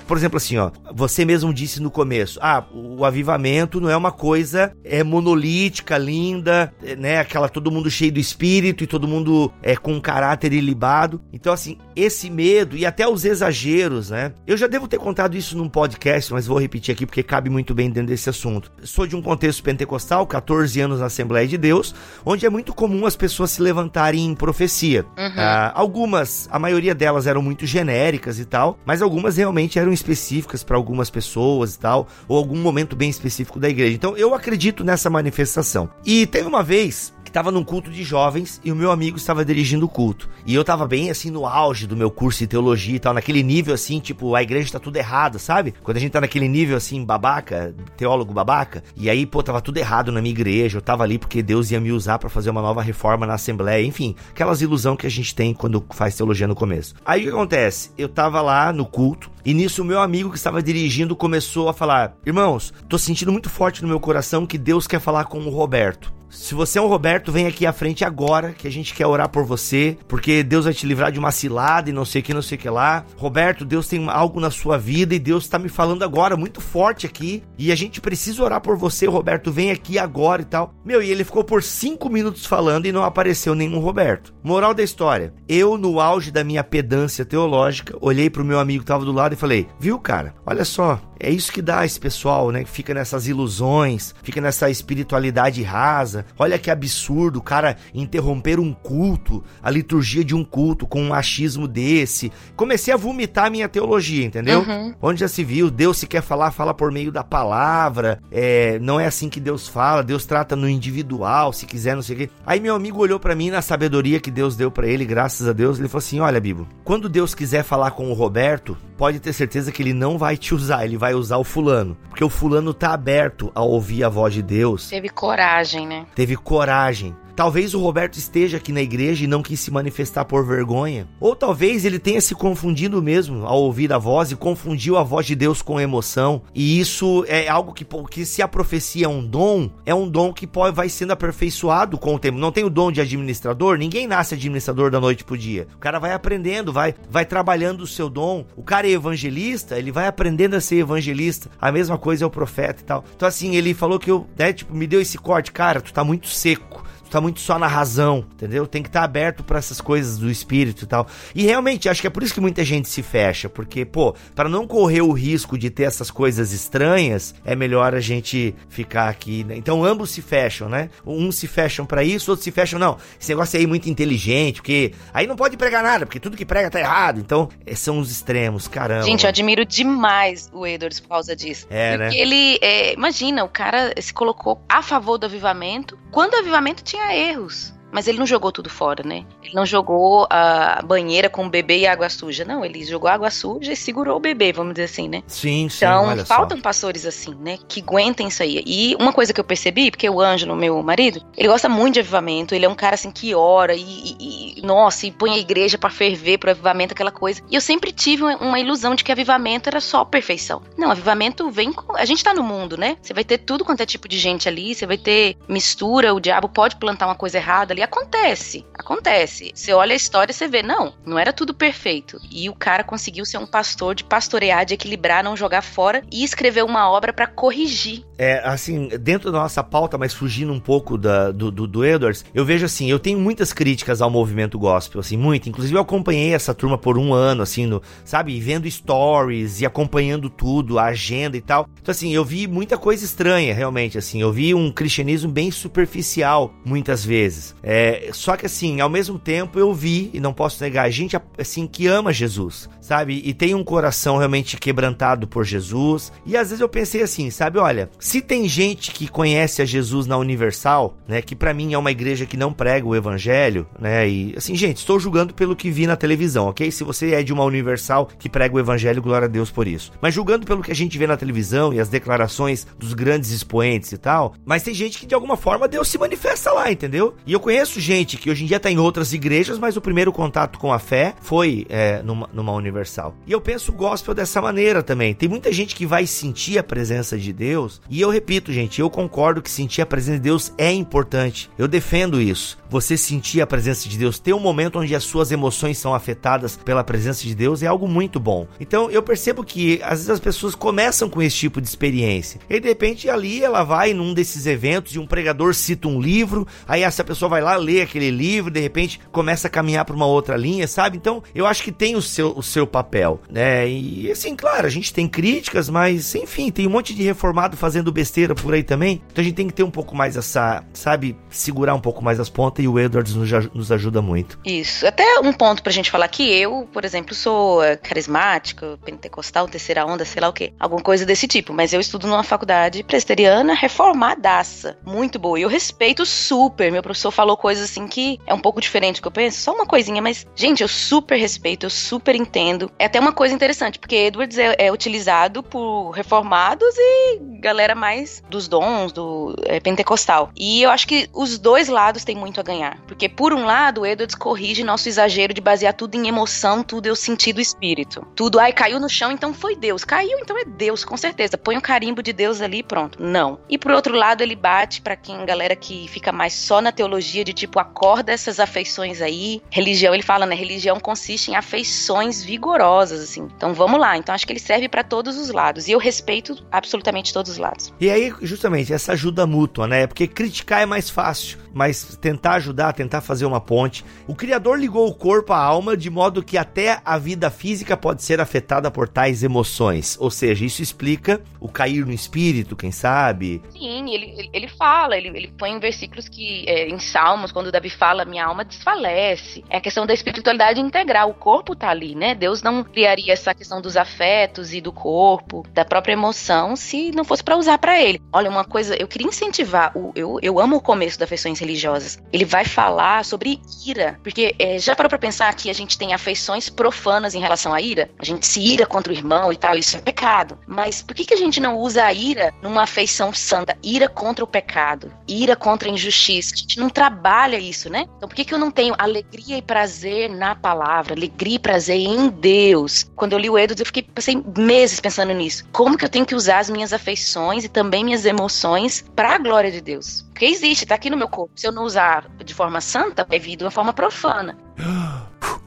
[0.07, 4.12] Por exemplo, assim, ó, você mesmo disse no começo, ah, o avivamento não é uma
[4.12, 7.20] coisa é monolítica, linda, né?
[7.20, 11.22] Aquela todo mundo cheio do espírito e todo mundo é com um caráter ilibado.
[11.33, 14.33] Então, assim, esse medo e até os exageros, né?
[14.46, 17.74] Eu já devo ter contado isso num podcast, mas vou repetir aqui porque cabe muito
[17.74, 18.70] bem dentro desse assunto.
[18.83, 23.07] Sou de um contexto pentecostal, 14 anos na Assembleia de Deus, onde é muito comum
[23.07, 25.04] as pessoas se levantarem em profecia.
[25.16, 25.33] Uhum.
[25.37, 30.62] Ah, algumas, a maioria delas eram muito genéricas e tal, mas algumas realmente eram específicas
[30.62, 33.94] para algumas pessoas e tal, ou algum momento bem específico da igreja.
[33.94, 35.88] Então eu acredito nessa manifestação.
[36.04, 39.86] E teve uma vez estava num culto de jovens e o meu amigo estava dirigindo
[39.86, 40.30] o culto.
[40.46, 43.42] E eu tava bem assim no auge do meu curso de teologia e tal, naquele
[43.42, 45.74] nível assim, tipo, a igreja tá tudo errado, sabe?
[45.82, 49.78] Quando a gente tá naquele nível assim, babaca, teólogo babaca, e aí, pô, tava tudo
[49.78, 52.62] errado na minha igreja, eu tava ali porque Deus ia me usar para fazer uma
[52.62, 56.54] nova reforma na assembleia, enfim, aquelas ilusão que a gente tem quando faz teologia no
[56.54, 56.94] começo.
[57.04, 57.90] Aí o que acontece?
[57.98, 61.74] Eu tava lá no culto, e nisso o meu amigo que estava dirigindo começou a
[61.74, 65.50] falar: "Irmãos, tô sentindo muito forte no meu coração que Deus quer falar com o
[65.50, 66.12] Roberto.
[66.35, 69.28] Se você é um Roberto, vem aqui à frente agora, que a gente quer orar
[69.28, 72.35] por você, porque Deus vai te livrar de uma cilada e não sei o que,
[72.35, 73.07] não sei o que lá.
[73.16, 77.07] Roberto, Deus tem algo na sua vida e Deus está me falando agora muito forte
[77.07, 77.44] aqui.
[77.57, 79.52] E a gente precisa orar por você, Roberto.
[79.52, 80.74] Vem aqui agora e tal.
[80.85, 84.35] Meu, e ele ficou por cinco minutos falando e não apareceu nenhum Roberto.
[84.42, 88.88] Moral da história: eu, no auge da minha pedância teológica, olhei pro meu amigo que
[88.88, 90.34] tava do lado e falei: Viu, cara?
[90.46, 92.64] Olha só, é isso que dá esse pessoal, né?
[92.64, 96.26] Que fica nessas ilusões, fica nessa espiritualidade rasa.
[96.38, 101.14] Olha que absurdo o cara interromper um culto, a liturgia de um culto com um
[101.14, 102.30] achismo desse.
[102.54, 104.60] Comecei a vomitar a minha teologia, entendeu?
[104.60, 104.94] Uhum.
[105.00, 108.20] Onde já se viu, Deus se quer falar, fala por meio da palavra.
[108.30, 112.16] É, não é assim que Deus fala, Deus trata no individual, se quiser, não sei
[112.16, 112.30] o quê.
[112.44, 115.52] Aí meu amigo olhou para mim na sabedoria que Deus deu para ele, graças a
[115.54, 119.32] Deus, ele falou assim: "Olha, Bibo, quando Deus quiser falar com o Roberto, pode ter
[119.32, 121.96] certeza que ele não vai te usar, ele vai usar o fulano.
[122.09, 124.88] Porque o fulano tá aberto a ouvir a voz de Deus.
[124.88, 126.07] Teve coragem, né?
[126.14, 127.16] Teve coragem.
[127.36, 131.08] Talvez o Roberto esteja aqui na igreja e não quis se manifestar por vergonha.
[131.18, 135.26] Ou talvez ele tenha se confundido mesmo ao ouvir a voz e confundiu a voz
[135.26, 136.42] de Deus com emoção.
[136.54, 140.32] E isso é algo que, que se a profecia é um dom, é um dom
[140.32, 142.38] que pode, vai sendo aperfeiçoado com o tempo.
[142.38, 145.66] Não tem o dom de administrador, ninguém nasce administrador da noite pro dia.
[145.74, 148.46] O cara vai aprendendo, vai, vai trabalhando o seu dom.
[148.56, 151.50] O cara é evangelista, ele vai aprendendo a ser evangelista.
[151.60, 153.04] A mesma coisa é o profeta e tal.
[153.16, 156.04] Então assim, ele falou que eu, né, tipo, me deu esse corte, cara, tu tá
[156.04, 156.83] muito seco
[157.14, 158.66] tá muito só na razão, entendeu?
[158.66, 161.07] Tem que estar tá aberto para essas coisas do espírito e tal.
[161.35, 164.48] E realmente, acho que é por isso que muita gente se fecha, porque, pô, para
[164.48, 169.44] não correr o risco de ter essas coisas estranhas, é melhor a gente ficar aqui,
[169.44, 169.57] né?
[169.57, 170.90] Então ambos se fecham, né?
[171.07, 172.96] Uns se fecham para isso, outros se fecham, não.
[173.20, 176.44] Esse negócio aí é muito inteligente, porque aí não pode pregar nada, porque tudo que
[176.44, 177.20] prega tá errado.
[177.20, 179.05] Então, é, são os extremos, caramba.
[179.05, 181.66] Gente, eu admiro demais o Edwards por causa disso.
[181.70, 182.05] É, né?
[182.07, 182.22] porque né?
[182.22, 187.03] ele, é, imagina, o cara se colocou a favor do avivamento, quando o avivamento tinha
[187.12, 187.74] erros.
[187.94, 189.24] Mas ele não jogou tudo fora, né?
[189.40, 192.44] Ele não jogou a banheira com o bebê e água suja.
[192.44, 195.22] Não, ele jogou água suja e segurou o bebê, vamos dizer assim, né?
[195.28, 195.85] Sim, sim.
[195.85, 196.62] Então, faltam só.
[196.64, 197.57] pastores assim, né?
[197.68, 198.64] Que aguentem isso aí.
[198.66, 201.94] E uma coisa que eu percebi, porque o Anjo, no meu marido, ele gosta muito
[201.94, 202.52] de avivamento.
[202.52, 205.78] Ele é um cara assim que ora e, e, e nossa, e põe a igreja
[205.78, 207.42] para ferver pro avivamento, aquela coisa.
[207.48, 210.62] E eu sempre tive uma ilusão de que avivamento era só perfeição.
[210.76, 211.96] Não, avivamento vem com.
[211.96, 212.96] A gente tá no mundo, né?
[213.00, 216.18] Você vai ter tudo quanto é tipo de gente ali, você vai ter mistura, o
[216.18, 219.52] diabo pode plantar uma coisa errada ali acontece, acontece.
[219.54, 222.18] Você olha a história e você vê, não, não era tudo perfeito.
[222.30, 226.24] E o cara conseguiu ser um pastor de pastorear, de equilibrar, não jogar fora e
[226.24, 228.04] escrever uma obra para corrigir.
[228.16, 232.24] É, assim, dentro da nossa pauta, mas fugindo um pouco da, do, do, do, Edwards,
[232.34, 235.48] eu vejo assim, eu tenho muitas críticas ao movimento gospel, assim, muito.
[235.48, 240.30] Inclusive, eu acompanhei essa turma por um ano, assim, no, sabe, vendo stories e acompanhando
[240.30, 241.68] tudo, a agenda e tal.
[241.80, 244.20] Então, assim, eu vi muita coisa estranha, realmente, assim.
[244.20, 247.54] Eu vi um cristianismo bem superficial, muitas vezes.
[247.62, 247.73] É,
[248.12, 251.87] só que assim, ao mesmo tempo eu vi, e não posso negar, gente assim que
[251.87, 253.22] ama Jesus, sabe?
[253.24, 256.12] E tem um coração realmente quebrantado por Jesus.
[256.26, 257.58] E às vezes eu pensei assim, sabe?
[257.58, 261.22] Olha, se tem gente que conhece a Jesus na Universal, né?
[261.22, 264.08] Que para mim é uma igreja que não prega o evangelho, né?
[264.08, 266.70] E assim, gente, estou julgando pelo que vi na televisão, ok?
[266.70, 269.92] Se você é de uma Universal que prega o evangelho, glória a Deus por isso.
[270.00, 273.92] Mas julgando pelo que a gente vê na televisão e as declarações dos grandes expoentes
[273.92, 277.14] e tal, mas tem gente que de alguma forma Deus se manifesta lá, entendeu?
[277.26, 279.81] E eu conheço conheço gente que hoje em dia está em outras igrejas, mas o
[279.81, 283.14] primeiro contato com a fé foi é, numa, numa universal.
[283.27, 285.14] E eu penso o gospel dessa maneira também.
[285.14, 288.90] Tem muita gente que vai sentir a presença de Deus, e eu repito, gente, eu
[288.90, 291.50] concordo que sentir a presença de Deus é importante.
[291.57, 292.59] Eu defendo isso.
[292.68, 296.57] Você sentir a presença de Deus, ter um momento onde as suas emoções são afetadas
[296.57, 298.46] pela presença de Deus é algo muito bom.
[298.61, 302.40] Então eu percebo que às vezes as pessoas começam com esse tipo de experiência.
[302.50, 306.46] E de repente ali ela vai num desses eventos e um pregador cita um livro,
[306.66, 310.06] aí essa pessoa vai lá lê aquele livro, de repente começa a caminhar para uma
[310.06, 310.96] outra linha, sabe?
[310.96, 313.68] Então, eu acho que tem o seu, o seu papel, né?
[313.68, 317.92] E assim, claro, a gente tem críticas, mas enfim, tem um monte de reformado fazendo
[317.92, 319.02] besteira por aí também.
[319.10, 322.20] Então a gente tem que ter um pouco mais essa, sabe, segurar um pouco mais
[322.20, 324.38] as pontas e o Edwards nos, nos ajuda muito.
[324.44, 324.86] Isso.
[324.86, 329.86] Até um ponto pra gente falar que eu, por exemplo, sou é, carismática, pentecostal, terceira
[329.86, 330.52] onda, sei lá o quê.
[330.58, 331.52] Alguma coisa desse tipo.
[331.52, 334.76] Mas eu estudo numa faculdade presbiteriana reformadaça.
[334.84, 335.38] Muito boa.
[335.38, 336.70] E eu respeito super.
[336.70, 339.40] Meu professor falou coisas assim que é um pouco diferente do que eu penso.
[339.40, 342.70] Só uma coisinha, mas, gente, eu super respeito, eu super entendo.
[342.78, 348.22] É até uma coisa interessante, porque Edwards é, é utilizado por reformados e galera mais
[348.28, 350.30] dos dons, do é, pentecostal.
[350.36, 352.78] E eu acho que os dois lados têm muito a ganhar.
[352.86, 356.96] Porque, por um lado, Edwards corrige nosso exagero de basear tudo em emoção, tudo eu
[356.96, 358.06] senti do espírito.
[358.14, 359.84] Tudo, ai, caiu no chão, então foi Deus.
[359.84, 361.36] Caiu, então é Deus, com certeza.
[361.36, 363.02] Põe o um carimbo de Deus ali pronto.
[363.02, 363.38] Não.
[363.48, 367.23] E por outro lado, ele bate para quem, galera que fica mais só na teologia,
[367.24, 369.42] de tipo, acorda essas afeições aí.
[369.50, 370.34] Religião, ele fala, né?
[370.34, 373.28] Religião consiste em afeições vigorosas, assim.
[373.37, 373.96] Então vamos lá.
[373.96, 375.66] Então acho que ele serve para todos os lados.
[375.66, 377.72] E eu respeito absolutamente todos os lados.
[377.80, 379.87] E aí, justamente, essa ajuda mútua, né?
[379.87, 383.84] Porque criticar é mais fácil, mas tentar ajudar, tentar fazer uma ponte.
[384.06, 388.02] O Criador ligou o corpo à alma de modo que até a vida física pode
[388.02, 389.96] ser afetada por tais emoções.
[390.00, 393.42] Ou seja, isso explica o cair no espírito, quem sabe?
[393.52, 396.78] Sim, ele, ele fala, ele, ele põe em versículos que, é, em
[397.14, 399.44] Salmos, quando Davi fala, minha alma desfalece.
[399.48, 402.12] É a questão da espiritualidade integral, o corpo tá ali, né?
[402.12, 407.05] Deus não criaria essa questão dos afetos e do corpo, da própria emoção, se não
[407.05, 408.03] fosse para usar para ele.
[408.12, 412.00] Olha, uma coisa, eu queria incentivar, o, eu, eu amo o começo das afeições religiosas.
[412.12, 415.94] Ele vai falar sobre ira, porque é, já parou pra pensar que a gente tem
[415.94, 417.88] afeições profanas em relação à ira?
[417.96, 420.37] A gente se ira contra o irmão e tal, isso é pecado.
[420.48, 423.57] Mas por que, que a gente não usa a ira numa afeição santa?
[423.62, 426.35] Ira contra o pecado, ira contra a injustiça.
[426.35, 427.03] A gente não trabalha
[427.38, 427.86] isso, né?
[427.96, 431.78] Então por que, que eu não tenho alegria e prazer na palavra, alegria e prazer
[431.78, 432.90] em Deus?
[432.96, 435.44] Quando eu li o Edwards, eu fiquei passei meses pensando nisso.
[435.52, 439.18] Como que eu tenho que usar as minhas afeições e também minhas emoções para a
[439.18, 440.02] glória de Deus?
[440.10, 441.32] Porque existe, tá aqui no meu corpo.
[441.36, 444.36] Se eu não usar de forma santa, vai vir de uma forma profana.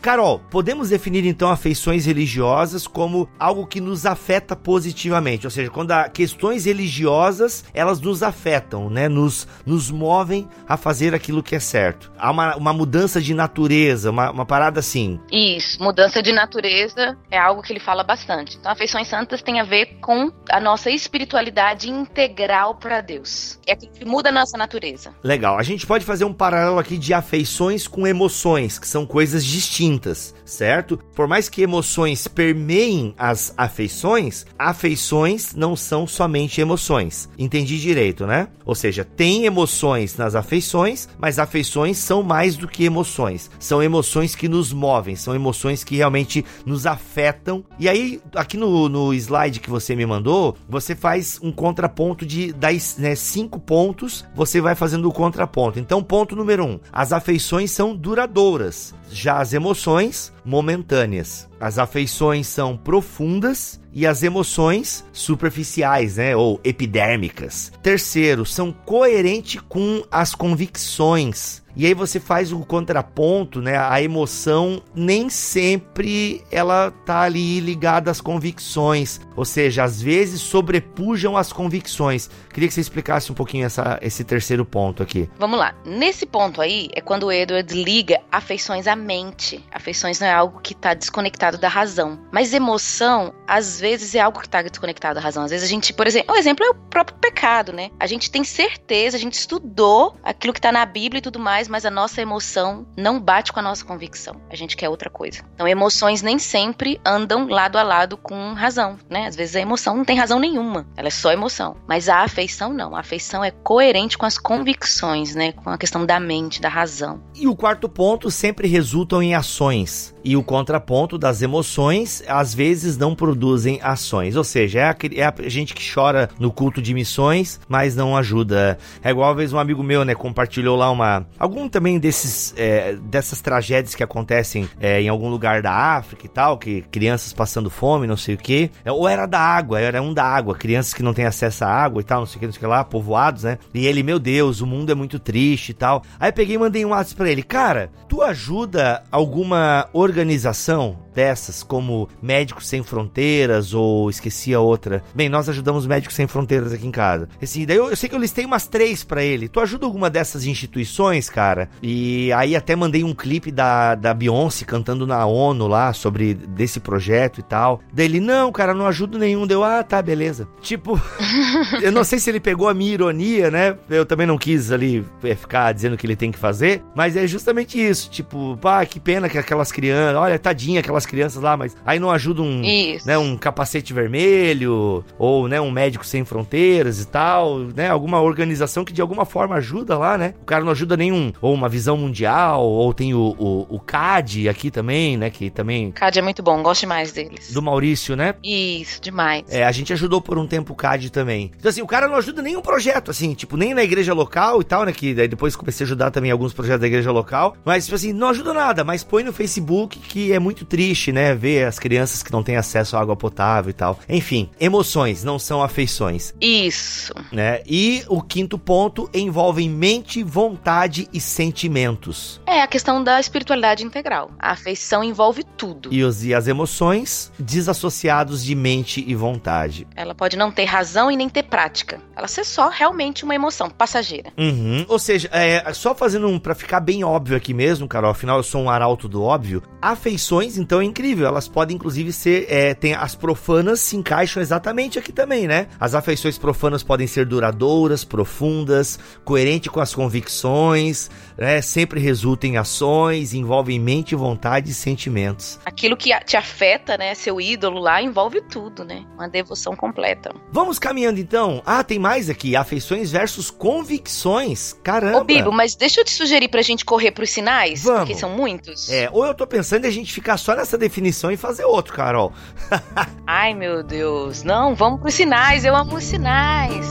[0.00, 5.92] Carol, podemos definir então afeições religiosas como algo que nos afeta positivamente, ou seja, quando
[5.92, 9.08] há questões religiosas, elas nos afetam, né?
[9.08, 12.10] Nos, nos movem a fazer aquilo que é certo.
[12.18, 15.20] Há uma, uma mudança de natureza, uma, uma parada assim.
[15.30, 18.56] Isso, mudança de natureza é algo que ele fala bastante.
[18.56, 23.58] Então, afeições santas tem a ver com a nossa espiritualidade integral para Deus.
[23.66, 25.12] É aquilo que muda a nossa natureza.
[25.22, 25.58] Legal.
[25.58, 29.89] A gente pode fazer um paralelo aqui de afeições com emoções, que são coisas distintas
[29.90, 30.98] distintas, certo?
[31.14, 37.28] Por mais que emoções permeiem as afeições, afeições não são somente emoções.
[37.38, 38.48] Entendi direito, né?
[38.64, 43.50] Ou seja, tem emoções nas afeições, mas afeições são mais do que emoções.
[43.58, 47.64] São emoções que nos movem, são emoções que realmente nos afetam.
[47.78, 52.52] E aí, aqui no, no slide que você me mandou, você faz um contraponto de
[52.52, 55.78] 10, né, cinco pontos, você vai fazendo o contraponto.
[55.78, 61.48] Então, ponto número um: as afeições são duradouras, já as emoções momentâneas.
[61.58, 67.72] As afeições são profundas e as emoções superficiais, né, ou epidérmicas.
[67.82, 71.62] Terceiro, são coerentes com as convicções.
[71.76, 73.78] E aí você faz o contraponto, né?
[73.78, 81.36] A emoção nem sempre ela tá ali ligada às convicções, ou seja, às vezes sobrepujam
[81.36, 82.28] as convicções.
[82.52, 85.30] Queria que você explicasse um pouquinho essa, esse terceiro ponto aqui.
[85.38, 85.74] Vamos lá.
[85.84, 89.64] Nesse ponto aí é quando o Edward liga afeições à mente.
[89.72, 94.38] Afeições não é algo que está desconectado da razão, mas emoção às vezes é algo
[94.38, 95.44] que está desconectado da razão.
[95.44, 97.90] Às vezes a gente, por exemplo, o exemplo é o próprio pecado, né?
[97.98, 101.50] A gente tem certeza, a gente estudou aquilo que está na Bíblia e tudo mais
[101.50, 104.40] mais, mas a nossa emoção não bate com a nossa convicção.
[104.48, 105.42] A gente quer outra coisa.
[105.54, 109.26] Então, emoções nem sempre andam lado a lado com razão, né?
[109.26, 111.76] Às vezes a emoção não tem razão nenhuma, ela é só emoção.
[111.88, 112.94] Mas a afeição não.
[112.94, 115.52] A afeição é coerente com as convicções, né?
[115.52, 117.20] Com a questão da mente, da razão.
[117.34, 120.14] E o quarto ponto sempre resultam em ações.
[120.24, 124.36] E o contraponto das emoções, às vezes, não produzem ações.
[124.36, 128.16] Ou seja, é a, é a gente que chora no culto de missões, mas não
[128.16, 128.78] ajuda.
[129.02, 131.26] É igual, uma vez, um amigo meu, né, compartilhou lá uma.
[131.38, 132.54] Algum também desses.
[132.56, 137.32] É, dessas tragédias que acontecem é, em algum lugar da África e tal, que crianças
[137.32, 138.70] passando fome, não sei o que.
[138.84, 141.68] É, ou era da água, era um da água, crianças que não têm acesso à
[141.68, 143.58] água e tal, não sei o que, não sei o que lá, povoados, né?
[143.72, 146.02] E ele, meu Deus, o mundo é muito triste e tal.
[146.18, 151.62] Aí peguei e mandei um WhatsApp pra ele, cara, tu ajuda alguma organização organização dessas,
[151.62, 155.02] como Médicos Sem Fronteiras ou esqueci a outra.
[155.14, 157.28] Bem, nós ajudamos Médicos Sem Fronteiras aqui em casa.
[157.42, 159.48] Assim, daí eu, eu sei que eu listei umas três para ele.
[159.48, 161.68] Tu ajuda alguma dessas instituições, cara?
[161.82, 166.80] E aí até mandei um clipe da, da Beyoncé cantando na ONU lá sobre desse
[166.80, 167.80] projeto e tal.
[167.92, 169.46] Daí ele, não, cara, não ajudo nenhum.
[169.46, 170.48] Deu, ah, tá, beleza.
[170.60, 171.00] Tipo,
[171.82, 173.76] eu não sei se ele pegou a minha ironia, né?
[173.88, 177.16] Eu também não quis ali é, ficar dizendo o que ele tem que fazer, mas
[177.16, 178.10] é justamente isso.
[178.10, 182.10] Tipo, pá, que pena que aquelas crianças, olha, tadinha aquelas crianças lá, mas aí não
[182.10, 182.62] ajuda um,
[183.04, 187.88] né, um capacete vermelho ou, né, um médico sem fronteiras e tal, né?
[187.88, 190.34] Alguma organização que de alguma forma ajuda lá, né?
[190.42, 194.48] O cara não ajuda nenhum, ou uma visão mundial, ou tem o, o, o CAD
[194.48, 195.30] aqui também, né?
[195.30, 195.90] Que também.
[195.92, 197.52] CAD é muito bom, gosto mais deles.
[197.52, 198.34] Do Maurício, né?
[198.42, 199.44] Isso, demais.
[199.48, 201.50] É, a gente ajudou por um tempo o CAD também.
[201.56, 204.64] Então, assim, o cara não ajuda nenhum projeto, assim, tipo, nem na igreja local e
[204.64, 204.92] tal, né?
[204.92, 207.56] Que daí depois comecei a ajudar também alguns projetos da igreja local.
[207.64, 211.34] Mas, tipo assim, não ajuda nada, mas põe no Facebook que é muito triste, né?
[211.34, 213.98] Ver as crianças que não têm acesso à água potável e tal.
[214.08, 216.34] Enfim, emoções, não são afeições.
[216.40, 217.12] Isso.
[217.32, 217.62] Né?
[217.66, 222.40] E o quinto ponto envolve mente, vontade e sentimentos.
[222.46, 224.30] É a questão da espiritualidade integral.
[224.38, 225.88] A afeição envolve tudo.
[225.92, 229.86] E, os, e as emoções desassociados de mente e vontade.
[229.94, 232.00] Ela pode não ter razão e nem ter prática.
[232.16, 234.32] Ela ser só realmente uma emoção passageira.
[234.36, 234.84] Uhum.
[234.88, 238.42] Ou seja, é, só fazendo um para ficar bem óbvio aqui mesmo, Carol, afinal eu
[238.42, 239.62] sou um arauto do óbvio.
[239.80, 241.26] Afeições, então, é incrível.
[241.26, 242.46] Elas podem, inclusive, ser.
[242.48, 245.68] É, tem, as profanas se encaixam exatamente aqui também, né?
[245.78, 251.60] As afeições profanas podem ser duradouras, profundas, coerentes com as convicções, né?
[251.60, 255.58] Sempre resultam em ações, envolvem mente, vontade e sentimentos.
[255.64, 257.14] Aquilo que te afeta, né?
[257.14, 259.04] Seu ídolo lá envolve tudo, né?
[259.14, 260.34] Uma devoção completa.
[260.52, 261.62] Vamos caminhando então.
[261.64, 262.56] Ah, tem mais aqui.
[262.56, 264.74] Afeições versus convicções.
[264.82, 265.18] Caramba.
[265.18, 268.00] Ô, Bibo, mas deixa eu te sugerir pra gente correr pros sinais, Vamos.
[268.00, 268.90] porque são muitos.
[268.90, 271.92] É, ou eu tô pensando em a gente ficar só nessa definição e fazer outro,
[271.92, 272.32] Carol.
[273.26, 274.44] Ai, meu Deus.
[274.44, 275.64] Não, vamos pros sinais.
[275.64, 276.86] Eu amo os sinais.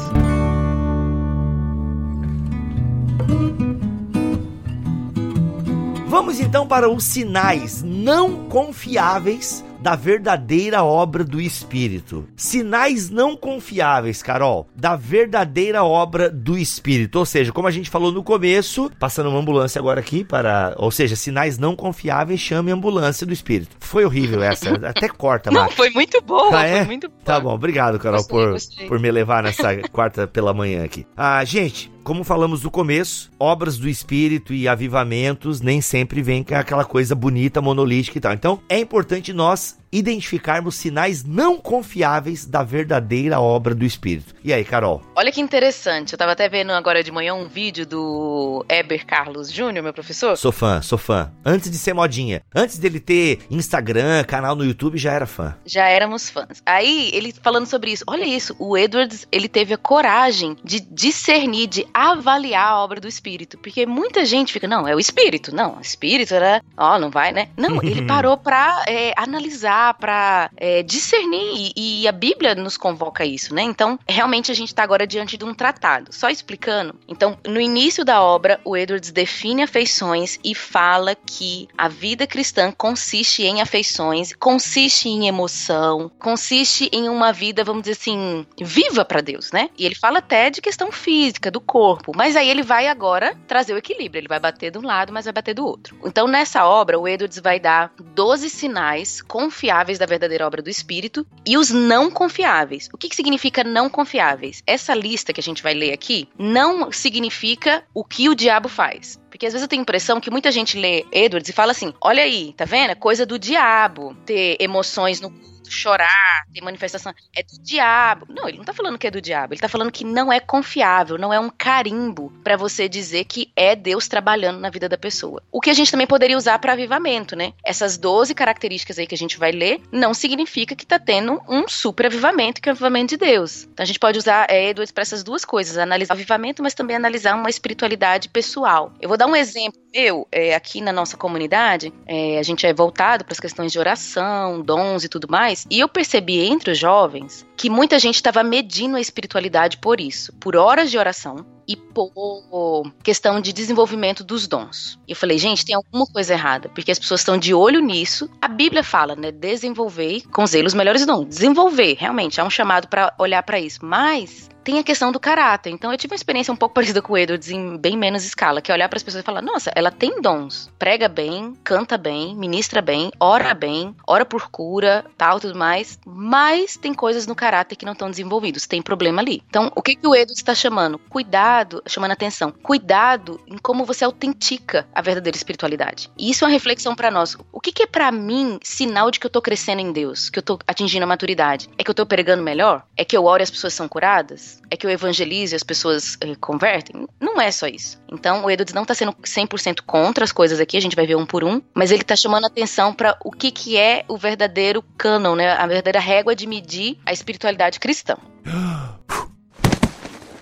[6.08, 12.28] Vamos então para os sinais não confiáveis da verdadeira obra do Espírito.
[12.36, 17.20] Sinais não confiáveis, Carol, da verdadeira obra do Espírito.
[17.20, 20.74] Ou seja, como a gente falou no começo, passando uma ambulância agora aqui para.
[20.78, 23.76] Ou seja, sinais não confiáveis, chame ambulância do Espírito.
[23.80, 26.78] Foi horrível essa, até corta, Não, foi muito bom, ah, é?
[26.78, 27.16] foi muito bom.
[27.24, 28.88] Tá bom, obrigado, Carol, gostei, por, gostei.
[28.88, 31.06] por me levar nessa quarta pela manhã aqui.
[31.16, 36.56] Ah, gente, como falamos no começo, obras do espírito e avivamentos nem sempre vêm com
[36.56, 38.34] aquela coisa bonita, monolítica e tal.
[38.34, 44.36] Então, é importante nós identificarmos sinais não confiáveis da verdadeira obra do Espírito.
[44.44, 45.02] E aí, Carol?
[45.16, 46.14] Olha que interessante.
[46.14, 50.38] Eu tava até vendo agora de manhã um vídeo do Eber Carlos Júnior, meu professor.
[50.38, 51.32] Sou fã, sou fã.
[51.44, 52.42] Antes de ser modinha.
[52.54, 55.56] Antes dele ter Instagram, canal no YouTube, já era fã.
[55.66, 56.62] Já éramos fãs.
[56.66, 58.04] Aí, ele falando sobre isso.
[58.08, 63.08] Olha isso, o Edwards, ele teve a coragem de discernir, de avaliar a obra do
[63.08, 63.58] Espírito.
[63.58, 65.54] Porque muita gente fica, não, é o Espírito.
[65.54, 66.62] Não, o Espírito, né?
[66.78, 67.50] Ó, oh, não vai, né?
[67.58, 73.26] Não, ele parou pra é, analisar para é, discernir, e, e, a Bíblia nos convoca
[73.26, 73.62] isso, né?
[73.62, 76.12] Então, realmente a gente está agora diante de um tratado.
[76.14, 76.96] Só explicando.
[77.08, 82.72] Então, no início da obra, o Edwards define afeições e fala que a vida cristã
[82.72, 89.22] consiste em afeições, consiste em emoção, consiste em uma vida, vamos dizer assim, viva para
[89.22, 89.70] Deus, né?
[89.78, 93.74] E ele fala até de questão física, do corpo, mas aí ele vai agora trazer
[93.74, 94.20] o equilíbrio.
[94.20, 95.98] Ele vai bater de um lado, mas vai bater do outro.
[96.04, 100.70] Então, nessa obra, o Edwards vai dar 12 sinais confiáveis confiáveis da verdadeira obra do
[100.70, 102.90] Espírito e os não confiáveis.
[102.92, 104.64] O que, que significa não confiáveis?
[104.66, 109.20] Essa lista que a gente vai ler aqui não significa o que o diabo faz.
[109.30, 111.94] Porque às vezes eu tenho a impressão que muita gente lê Edwards e fala assim:
[112.02, 112.90] olha aí, tá vendo?
[112.90, 115.30] É coisa do diabo ter emoções no
[115.74, 118.26] chorar, ter manifestação, é do diabo.
[118.30, 120.40] Não, ele não tá falando que é do diabo, ele tá falando que não é
[120.40, 124.98] confiável, não é um carimbo para você dizer que é Deus trabalhando na vida da
[124.98, 125.42] pessoa.
[125.52, 127.54] O que a gente também poderia usar para avivamento, né?
[127.64, 131.68] Essas 12 características aí que a gente vai ler não significa que tá tendo um
[131.68, 133.64] super avivamento, que é o avivamento de Deus.
[133.64, 136.74] Então a gente pode usar é, Edwards para essas duas coisas, analisar o avivamento, mas
[136.74, 138.94] também analisar uma espiritualidade pessoal.
[139.02, 142.74] Eu vou dar um exemplo meu, é, aqui na nossa comunidade, é, a gente é
[142.74, 146.78] voltado para as questões de oração, dons e tudo mais, e eu percebi entre os
[146.78, 151.76] jovens que muita gente estava medindo a espiritualidade por isso, por horas de oração e
[151.76, 154.98] pôr questão de desenvolvimento dos dons.
[155.06, 158.30] Eu falei, gente, tem alguma coisa errada, porque as pessoas estão de olho nisso.
[158.42, 161.28] A Bíblia fala, né, desenvolver com zelo os melhores dons.
[161.28, 163.86] Desenvolver, realmente, há um chamado para olhar para isso.
[163.86, 165.72] Mas tem a questão do caráter.
[165.72, 168.62] Então eu tive uma experiência um pouco parecida com o Edwards em bem menos escala,
[168.62, 170.70] que é olhar para as pessoas e falar: "Nossa, ela tem dons.
[170.78, 176.78] Prega bem, canta bem, ministra bem, ora bem, ora por cura, tal, tudo mais, mas
[176.78, 179.42] tem coisas no caráter que não estão desenvolvidos, tem problema ali".
[179.50, 181.00] Então, o que que o Edwards está chamando?
[181.10, 182.52] Cuidado, chamando atenção.
[182.52, 186.10] Cuidado em como você autentica a verdadeira espiritualidade.
[186.18, 187.38] E isso é uma reflexão para nós.
[187.52, 190.40] O que que é para mim sinal de que eu tô crescendo em Deus, que
[190.40, 191.70] eu tô atingindo a maturidade?
[191.78, 192.84] É que eu tô pregando melhor?
[192.96, 194.62] É que eu oro e as pessoas são curadas?
[194.70, 197.08] É que eu evangelizo e as pessoas eh, convertem?
[197.20, 198.00] Não é só isso.
[198.12, 201.16] Então, o Edwards não está sendo 100% contra as coisas aqui, a gente vai ver
[201.16, 204.84] um por um, mas ele está chamando atenção para o que, que é o verdadeiro
[204.98, 205.54] cânon, né?
[205.54, 207.39] A verdadeira régua de medir a espiritualidade
[207.80, 208.18] cristã.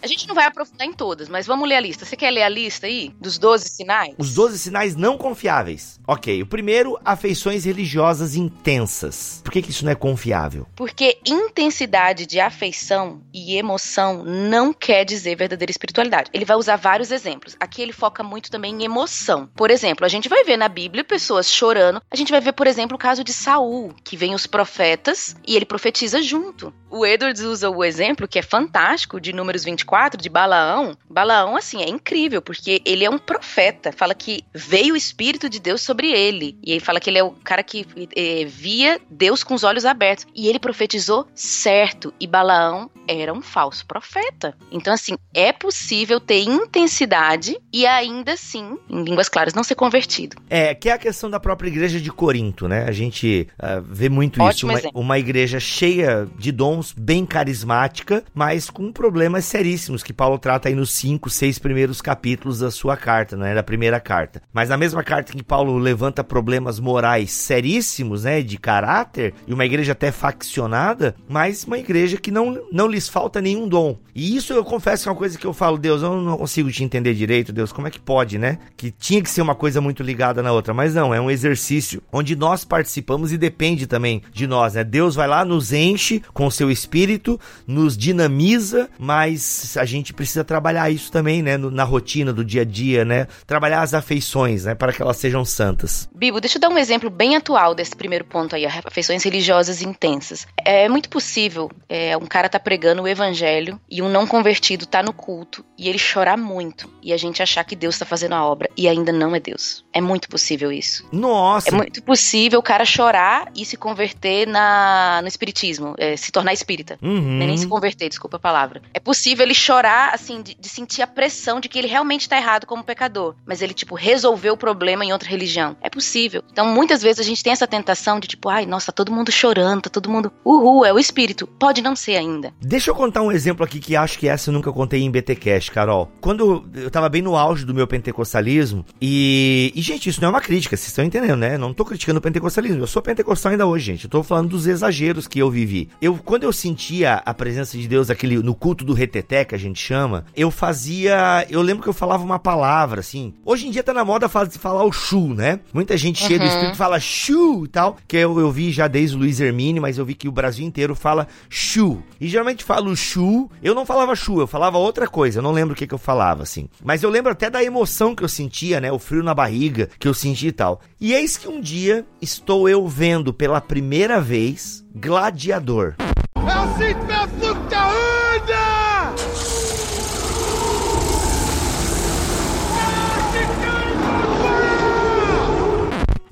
[0.08, 2.06] A gente não vai aprofundar em todas, mas vamos ler a lista.
[2.06, 3.14] Você quer ler a lista aí?
[3.20, 4.16] Dos 12 sinais?
[4.18, 6.00] Os 12 sinais não confiáveis.
[6.08, 9.42] Ok, o primeiro, afeições religiosas intensas.
[9.44, 10.66] Por que, que isso não é confiável?
[10.78, 16.30] Porque intensidade de afeição e emoção não quer dizer verdadeira espiritualidade.
[16.34, 17.58] Ele vai usar vários exemplos.
[17.60, 19.50] Aqui ele foca muito também em emoção.
[19.58, 22.02] Por exemplo, a gente vai ver na Bíblia pessoas chorando.
[22.10, 25.58] A gente vai ver, por exemplo, o caso de Saul, que vem os profetas e
[25.58, 26.74] ele profetiza junto.
[26.90, 31.82] O Edwards usa o exemplo que é fantástico de Números 24 de Balaão, Balaão, assim,
[31.82, 33.92] é incrível, porque ele é um profeta.
[33.92, 36.56] Fala que veio o Espírito de Deus sobre ele.
[36.64, 39.84] E ele fala que ele é o cara que é, via Deus com os olhos
[39.84, 40.28] abertos.
[40.36, 42.14] E ele profetizou certo.
[42.20, 44.56] E Balaão era um falso profeta.
[44.72, 50.38] Então, assim, é possível ter intensidade e ainda assim, em línguas claras, não ser convertido.
[50.50, 52.86] É, que é a questão da própria igreja de Corinto, né?
[52.88, 54.90] A gente uh, vê muito Ótimo isso.
[54.90, 60.70] Uma, uma igreja cheia de dons, bem carismática, mas com problemas seríssimos que Paulo trata
[60.70, 64.42] aí nos cinco, seis primeiros capítulos da sua carta, né, da primeira carta.
[64.54, 69.66] Mas na mesma carta que Paulo levanta problemas morais seríssimos, né, de caráter, e uma
[69.66, 73.98] igreja até faccionada, mas uma igreja que não, não lhes falta nenhum dom.
[74.14, 76.72] E isso eu confesso que é uma coisa que eu falo, Deus, eu não consigo
[76.72, 78.58] te entender direito, Deus, como é que pode, né?
[78.76, 82.02] Que tinha que ser uma coisa muito ligada na outra, mas não, é um exercício
[82.12, 84.84] onde nós participamos e depende também de nós, né?
[84.84, 89.42] Deus vai lá, nos enche com o seu espírito, nos dinamiza, mas
[89.76, 93.28] a gente precisa trabalhar isso também, né, na rotina do dia a dia, né?
[93.46, 96.08] Trabalhar as afeições, né, para que elas sejam santas.
[96.14, 100.48] Bibo, deixa eu dar um exemplo bem atual desse primeiro ponto aí, afeições religiosas intensas.
[100.64, 105.02] É muito possível é, um cara tá pregando o evangelho e um não convertido tá
[105.02, 108.46] no culto e ele chorar muito e a gente achar que Deus tá fazendo a
[108.46, 109.86] obra e ainda não é Deus.
[109.94, 111.08] É muito possível isso.
[111.12, 111.70] Nossa!
[111.70, 116.54] É muito possível o cara chorar e se converter na, no espiritismo, é, se tornar
[116.54, 116.98] espírita.
[117.02, 117.38] Uhum.
[117.38, 118.82] Nem se converter, desculpa a palavra.
[118.94, 122.38] É possível ele chorar, assim, de, de, sentir a pressão de que ele realmente tá
[122.38, 123.36] errado como pecador.
[123.46, 125.76] Mas ele, tipo, resolveu o problema em outra religião.
[125.82, 126.44] É possível.
[126.52, 129.32] Então, muitas vezes a gente tem essa tentação de, tipo, ai, nossa, tá todo mundo
[129.32, 130.32] chorando, tá todo mundo.
[130.46, 131.48] Uhul, é o espírito.
[131.48, 132.54] Pode não ser ainda.
[132.62, 135.72] Deixa eu contar um exemplo aqui que acho que essa eu nunca contei em BTcast,
[135.72, 136.12] Carol.
[136.22, 139.72] Quando eu tava bem no auge do meu pentecostalismo, e.
[139.76, 141.58] E, gente, isso não é uma crítica, vocês estão entendendo, né?
[141.58, 142.82] Não tô criticando o pentecostalismo.
[142.82, 144.06] Eu sou pentecostal ainda hoje, gente.
[144.06, 145.90] Eu tô falando dos exageros que eu vivi.
[146.02, 149.58] Eu, quando eu sentia a presença de Deus aquele, no culto do reteté, que a
[149.58, 151.46] gente chama, eu fazia.
[151.50, 153.34] Eu lembro que eu falava uma palavra, assim.
[153.46, 155.60] Hoje em dia tá na moda falar o chu, né?
[155.74, 156.46] Muita gente cheia uhum.
[156.46, 157.98] do espírito fala chu e tal.
[158.08, 160.66] Que eu, eu vi já desde o Luiz Hermine, mas eu vi que o Brasil
[160.66, 162.04] inteiro fala chu.
[162.20, 163.50] E geralmente falo chu.
[163.64, 165.40] Eu não falava chu, eu falava outra coisa.
[165.40, 166.68] Eu não lembro o que, que eu falava, assim.
[166.84, 168.92] Mas eu lembro até da emoção que eu sentia, né?
[168.92, 170.82] O frio na barriga que eu senti e tal.
[171.00, 175.96] E eis que um dia estou eu vendo pela primeira vez Gladiador.
[176.00, 177.18] É assim que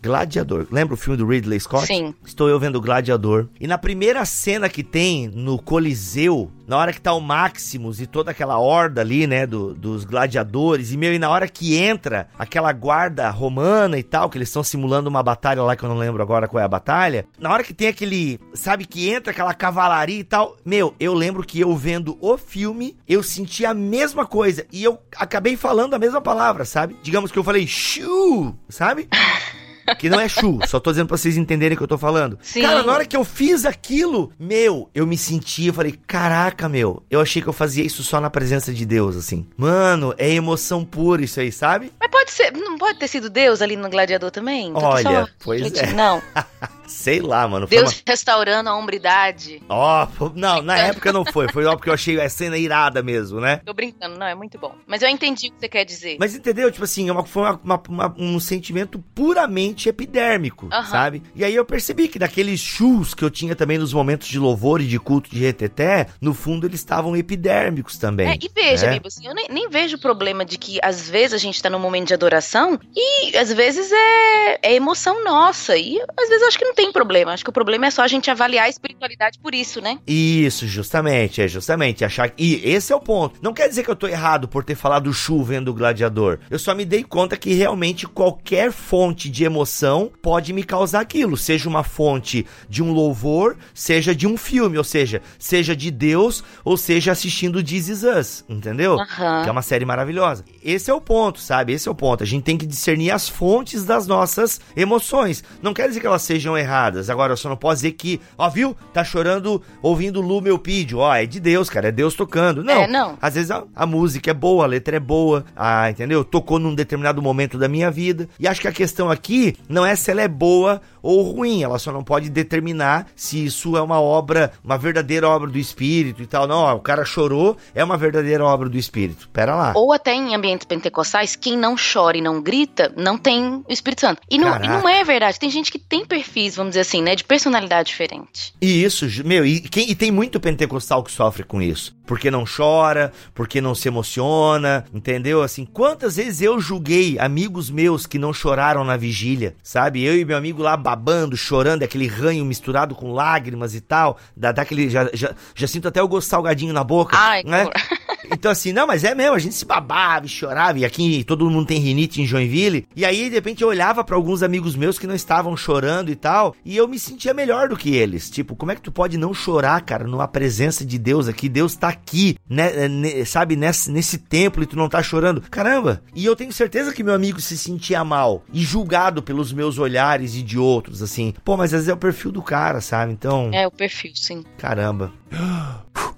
[0.06, 0.68] Gladiador.
[0.72, 1.88] Lembra o filme do Ridley Scott?
[1.88, 2.14] Sim.
[2.24, 3.47] Estou eu vendo Gladiador.
[3.60, 8.06] E na primeira cena que tem no Coliseu, na hora que tá o Maximus e
[8.06, 12.28] toda aquela horda ali, né, do, dos gladiadores, e meu, e na hora que entra
[12.38, 15.97] aquela guarda romana e tal, que eles estão simulando uma batalha lá que eu não
[15.97, 19.56] lembro agora qual é a batalha, na hora que tem aquele, sabe, que entra aquela
[19.56, 24.26] cavalaria e tal, meu, eu lembro que eu vendo o filme, eu senti a mesma
[24.26, 26.95] coisa, e eu acabei falando a mesma palavra, sabe?
[27.01, 29.08] Digamos que eu falei, shoo, sabe?
[30.00, 32.38] Que não é chu, só tô dizendo pra vocês entenderem o que eu tô falando.
[32.42, 32.62] Sim.
[32.62, 37.04] Cara, na hora que eu fiz aquilo, meu, eu me senti, eu falei, caraca, meu,
[37.10, 39.48] eu achei que eu fazia isso só na presença de Deus, assim.
[39.58, 41.92] Mano, é emoção pura isso aí, sabe?
[42.00, 44.72] Mas pode ser, não pode ter sido Deus ali no Gladiador também?
[44.74, 45.94] Olha, pois é.
[45.94, 46.22] Não.
[46.88, 47.68] Sei lá, mano.
[47.68, 48.02] Deus uma...
[48.08, 49.62] restaurando a hombridade.
[49.68, 51.48] Ó, oh, não, na época não foi.
[51.52, 53.62] Foi ó, porque eu achei a cena irada mesmo, né?
[53.66, 54.76] Tô brincando, não, é muito bom.
[54.86, 56.18] Mas eu entendi o que você quer dizer.
[56.20, 56.72] Mas entendeu?
[56.72, 61.24] Tipo assim, é uma, foi uma, uma, um sentimento puramente epidérmico, sabe?
[61.36, 64.82] E aí eu percebi que daqueles shoes que eu tinha também nos momentos de louvor
[64.82, 68.30] e de culto de reteté, no fundo eles estavam epidérmicos também.
[68.30, 69.00] É, e veja, né?
[69.04, 71.80] assim, eu nem, nem vejo o problema de que às vezes a gente tá num
[71.80, 75.76] momento de adoração e às vezes é, é emoção nossa.
[75.78, 77.32] E às vezes eu acho que não tem problema.
[77.32, 79.97] Acho que o problema é só a gente avaliar a espiritualidade por isso, né?
[80.05, 82.03] Isso, justamente, é justamente.
[82.05, 83.39] Achar E esse é o ponto.
[83.41, 86.39] Não quer dizer que eu tô errado por ter falado chu vendo o gladiador.
[86.49, 91.38] Eu só me dei conta que realmente qualquer fonte de emoção pode me causar aquilo.
[91.38, 96.43] Seja uma fonte de um louvor, seja de um filme, ou seja, seja de Deus,
[96.63, 98.95] ou seja assistindo This Is Us, entendeu?
[98.95, 99.43] Uhum.
[99.43, 100.43] Que é uma série maravilhosa.
[100.66, 101.74] Esse é o ponto, sabe?
[101.74, 102.24] Esse é o ponto.
[102.24, 105.43] A gente tem que discernir as fontes das nossas emoções.
[105.61, 107.07] Não quer dizer que elas sejam erradas.
[107.07, 108.76] Agora, eu só não posso dizer que, ó, viu?
[108.91, 110.97] Tá chorando ouvindo Lu meu pídio.
[110.97, 111.89] Ó, é de Deus, cara.
[111.89, 112.63] É Deus tocando.
[112.63, 112.82] Não.
[112.82, 113.16] É, não.
[113.22, 116.26] Às vezes a, a, música é boa, a letra é boa, a, entendeu?
[116.26, 118.28] Tocou num determinado momento da minha vida.
[118.39, 121.61] E acho que a questão aqui não é se ela é boa ou ruim.
[121.61, 126.24] Ela só não pode determinar se isso é uma obra, uma verdadeira obra do Espírito
[126.24, 126.47] e tal.
[126.47, 129.30] Não, ó, o cara chorou, é uma verdadeira obra do Espírito.
[129.30, 129.74] Pera lá.
[129.76, 134.01] Ou até em ambientes pentecostais, quem não chora e não grita, não tem o Espírito
[134.01, 134.22] Santo.
[134.30, 135.39] E não, e não é verdade.
[135.39, 138.53] Tem gente que tem perfis, vamos dizer assim, né, de personalidade diferente.
[138.62, 141.95] E isso, meu, e, quem, e tem muito pentecostal que sofre com isso.
[142.06, 145.41] Porque não chora, porque não se emociona, entendeu?
[145.41, 150.03] Assim, quantas vezes eu julguei amigos meus que não choraram na vigília, sabe?
[150.03, 154.51] Eu e meu amigo lá babando, chorando, aquele ranho misturado com lágrimas e tal, dá,
[154.51, 157.66] dá aquele, já, já, já sinto até o gosto salgadinho na boca, Ai, né?
[158.32, 161.49] Então assim, não, mas é mesmo, a gente se babava e chorava, e aqui todo
[161.49, 164.99] mundo tem rinite em Joinville, e aí de repente eu olhava para alguns amigos meus
[164.99, 168.30] que não estavam chorando e tal, e eu me sentia melhor do que eles.
[168.30, 171.49] Tipo, como é que tu pode não chorar, cara, numa presença de Deus aqui?
[171.49, 175.41] Deus tá aqui, né, né sabe, nesse, nesse templo e tu não tá chorando.
[175.41, 176.01] Caramba!
[176.15, 180.36] E eu tenho certeza que meu amigo se sentia mal e julgado pelos meus olhares
[180.36, 181.34] e de outros, assim.
[181.43, 183.11] Pô, mas às vezes é o perfil do cara, sabe?
[183.11, 183.49] Então.
[183.53, 184.43] É, o perfil, sim.
[184.57, 185.11] Caramba.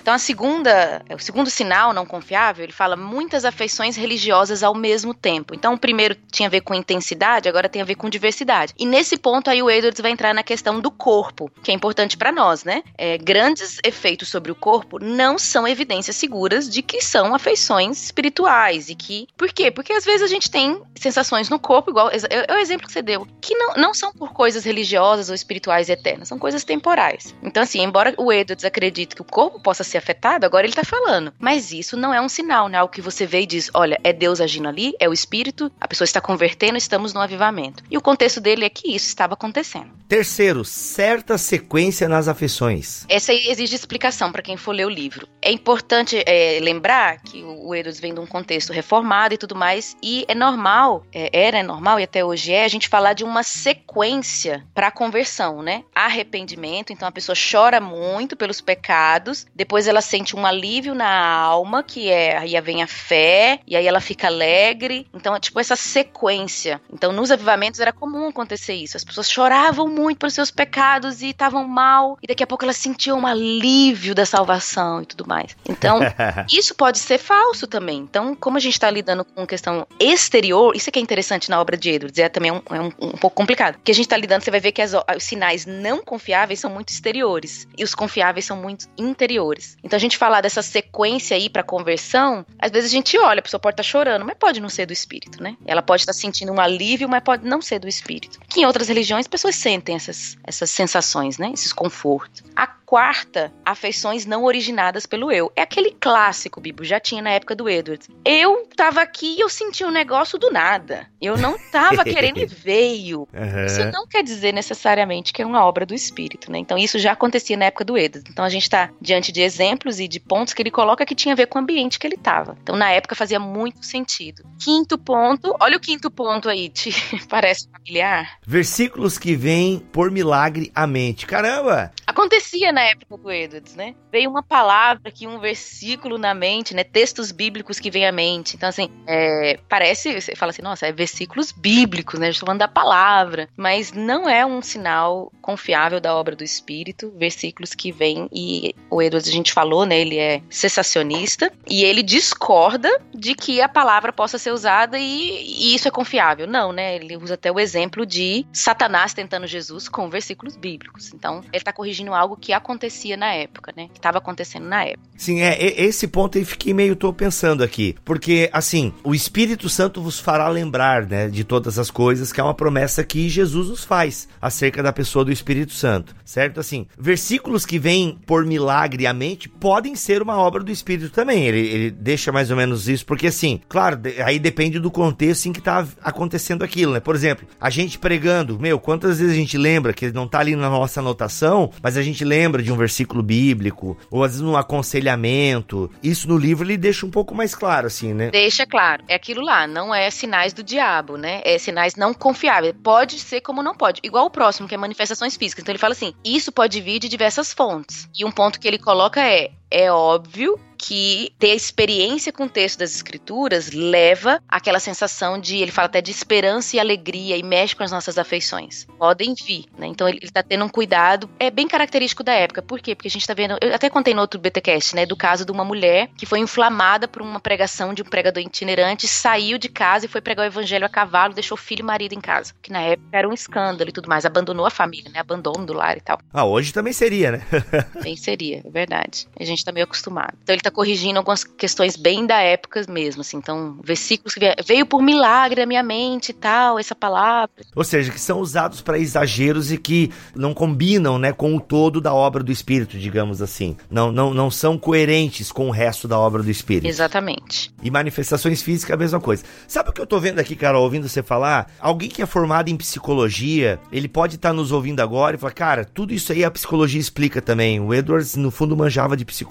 [0.00, 5.14] Então a segunda, o segundo sinal não confiável, ele fala muitas afeições religiosas ao mesmo
[5.14, 5.54] tempo.
[5.54, 8.74] Então o primeiro tinha a ver com intensidade, agora tem a ver com diversidade.
[8.78, 12.16] E nesse ponto aí o Edwards vai entrar na questão do corpo, que é importante
[12.16, 12.82] para nós, né?
[12.96, 18.88] É, grandes efeitos sobre o corpo não são evidências seguras de que são afeições espirituais
[18.88, 19.70] e que, por quê?
[19.70, 23.02] Porque às vezes a gente tem sensações no corpo igual é o exemplo que você
[23.02, 27.34] deu, que não, não são por coisas religiosas ou espirituais eternas, são coisas temporais.
[27.42, 30.84] Então assim, embora o Edwards acredite que o corpo possa ser afetado, agora ele tá
[30.84, 31.32] falando.
[31.38, 32.82] Mas isso não é um sinal, né?
[32.82, 35.88] O que você vê e diz, olha, é Deus agindo ali, é o Espírito, a
[35.88, 37.82] pessoa está convertendo, estamos no avivamento.
[37.90, 39.90] E o contexto dele é que isso estava acontecendo.
[40.08, 43.04] Terceiro, certa sequência nas afeições.
[43.08, 45.28] Essa aí exige explicação para quem for ler o livro.
[45.40, 49.96] É importante é, lembrar que o Edwards vem de um contexto reformado e tudo mais,
[50.02, 53.24] e é normal, é, era é normal e até hoje é, a gente falar de
[53.24, 55.84] uma sequência para a conversão, né?
[55.94, 61.08] Arrependimento, então a pessoa chora muito pelos pecados, depois depois ela sente um alívio na
[61.08, 65.06] alma, que é aí vem a fé, e aí ela fica alegre.
[65.14, 66.80] Então é tipo essa sequência.
[66.92, 68.98] Então nos avivamentos era comum acontecer isso.
[68.98, 72.76] As pessoas choravam muito pelos seus pecados e estavam mal, e daqui a pouco elas
[72.76, 75.56] sentiam um alívio da salvação e tudo mais.
[75.66, 75.98] Então,
[76.52, 78.00] isso pode ser falso também.
[78.00, 81.58] Então, como a gente está lidando com questão exterior, isso é que é interessante na
[81.58, 83.76] obra de Edwards, é também um, é um, um pouco complicado.
[83.76, 86.70] Porque a gente está lidando, você vai ver que as, os sinais não confiáveis são
[86.70, 89.69] muito exteriores e os confiáveis são muito interiores.
[89.82, 93.42] Então a gente falar dessa sequência aí para conversão, às vezes a gente olha, a
[93.42, 95.56] pessoa pode estar tá chorando, mas pode não ser do espírito, né?
[95.66, 98.38] Ela pode estar tá sentindo um alívio, mas pode não ser do espírito.
[98.48, 101.50] Que em outras religiões as pessoas sentem essas, essas sensações, né?
[101.52, 102.42] Esses confortos.
[102.54, 105.52] A quarta, afeições não originadas pelo eu.
[105.54, 108.08] É aquele clássico, Bibo, já tinha na época do Edwards.
[108.24, 111.06] Eu tava aqui e eu senti um negócio do nada.
[111.22, 113.28] Eu não tava querendo e veio.
[113.32, 113.64] Uhum.
[113.64, 116.58] Isso não quer dizer necessariamente que é uma obra do espírito, né?
[116.58, 118.28] Então isso já acontecia na época do Edwards.
[118.28, 121.34] Então a gente tá diante de exemplos e de pontos que ele coloca que tinha
[121.34, 122.58] a ver com o ambiente que ele tava.
[122.60, 124.42] Então na época fazia muito sentido.
[124.60, 126.90] Quinto ponto, olha o quinto ponto aí, te
[127.30, 128.38] parece familiar?
[128.44, 131.24] Versículos que vêm por milagre à mente.
[131.24, 131.92] Caramba!
[132.10, 133.94] Acontecia na época do Edwards, né?
[134.10, 136.82] Veio uma palavra aqui, um versículo na mente, né?
[136.82, 138.56] Textos bíblicos que vêm à mente.
[138.56, 142.28] Então, assim, é, parece, você fala assim, nossa, é versículos bíblicos, né?
[142.28, 143.48] Estou falando da palavra.
[143.56, 149.00] Mas não é um sinal confiável da obra do Espírito, versículos que vêm e o
[149.00, 150.00] Edwards, a gente falou, né?
[150.00, 155.76] Ele é cessacionista e ele discorda de que a palavra possa ser usada e, e
[155.76, 156.48] isso é confiável.
[156.48, 156.96] Não, né?
[156.96, 161.14] Ele usa até o exemplo de Satanás tentando Jesus com versículos bíblicos.
[161.14, 163.88] Então, ele está corrigindo algo que acontecia na época, né?
[163.92, 165.08] Que estava acontecendo na época.
[165.16, 170.02] Sim, é, esse ponto aí fiquei meio tô pensando aqui, porque assim, o Espírito Santo
[170.02, 173.84] vos fará lembrar, né, de todas as coisas, que é uma promessa que Jesus nos
[173.84, 176.60] faz acerca da pessoa do Espírito Santo, certo?
[176.60, 181.44] Assim, versículos que vêm por milagre à mente podem ser uma obra do Espírito também.
[181.44, 185.52] Ele, ele deixa mais ou menos isso, porque assim, claro, aí depende do contexto em
[185.52, 187.00] que tá acontecendo aquilo, né?
[187.00, 190.54] Por exemplo, a gente pregando, meu, quantas vezes a gente lembra que não tá ali
[190.56, 194.56] na nossa anotação, mas a gente lembra de um versículo bíblico, ou às vezes um
[194.56, 195.90] aconselhamento.
[196.02, 198.30] Isso no livro ele deixa um pouco mais claro, assim, né?
[198.30, 199.04] Deixa claro.
[199.08, 201.40] É aquilo lá, não é sinais do diabo, né?
[201.44, 202.74] É sinais não confiáveis.
[202.82, 204.00] Pode ser como não pode.
[204.04, 205.62] Igual o próximo, que é manifestações físicas.
[205.62, 208.08] Então ele fala assim: isso pode vir de diversas fontes.
[208.18, 212.78] E um ponto que ele coloca é: é óbvio que ter experiência com o texto
[212.78, 217.76] das escrituras leva àquela sensação de, ele fala até de esperança e alegria e mexe
[217.76, 218.86] com as nossas afeições.
[218.98, 219.86] Podem vir, né?
[219.86, 222.62] Então ele, está tendo um cuidado, é bem característico da época.
[222.62, 222.94] Por quê?
[222.94, 225.52] Porque a gente está vendo, eu até contei no outro BTcast, né, do caso de
[225.52, 230.06] uma mulher que foi inflamada por uma pregação de um pregador itinerante, saiu de casa
[230.06, 232.80] e foi pregar o evangelho a cavalo, deixou filho e marido em casa, que na
[232.80, 236.00] época era um escândalo e tudo mais, abandonou a família, né, abandono do lar e
[236.00, 236.18] tal.
[236.32, 237.42] Ah, hoje também seria, né?
[238.02, 239.28] Bem seria, é verdade.
[239.38, 240.34] A gente tá meio acostumado.
[240.42, 243.36] Então ele tá corrigindo algumas questões bem da época mesmo, assim.
[243.36, 247.50] Então, versículos que veio por milagre na minha mente e tal, essa palavra.
[247.74, 252.00] Ou seja, que são usados para exageros e que não combinam, né, com o todo
[252.00, 253.76] da obra do Espírito, digamos assim.
[253.90, 256.86] Não, não, não são coerentes com o resto da obra do Espírito.
[256.86, 257.72] Exatamente.
[257.82, 259.44] E manifestações físicas, a mesma coisa.
[259.66, 261.70] Sabe o que eu tô vendo aqui, Carol, ouvindo você falar?
[261.80, 265.52] Alguém que é formado em psicologia, ele pode estar tá nos ouvindo agora e falar,
[265.52, 267.80] cara, tudo isso aí a psicologia explica também.
[267.80, 269.49] O Edwards, no fundo, manjava de psicologia,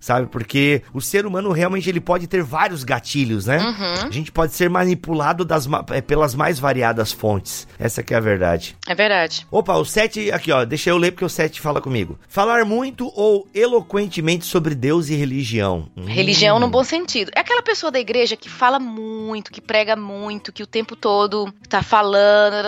[0.00, 0.26] sabe?
[0.26, 3.58] Porque o ser humano realmente ele pode ter vários gatilhos, né?
[3.58, 4.08] Uhum.
[4.08, 7.66] A gente pode ser manipulado das, é, pelas mais variadas fontes.
[7.78, 8.76] Essa que é a verdade.
[8.86, 9.46] É verdade.
[9.50, 12.18] Opa, o 7, aqui ó, deixa eu ler porque o 7 fala comigo.
[12.28, 15.88] Falar muito ou eloquentemente sobre Deus e religião.
[16.06, 16.60] Religião hum.
[16.60, 17.30] no bom sentido.
[17.34, 21.52] É aquela pessoa da igreja que fala muito, que prega muito, que o tempo todo
[21.68, 22.66] tá falando,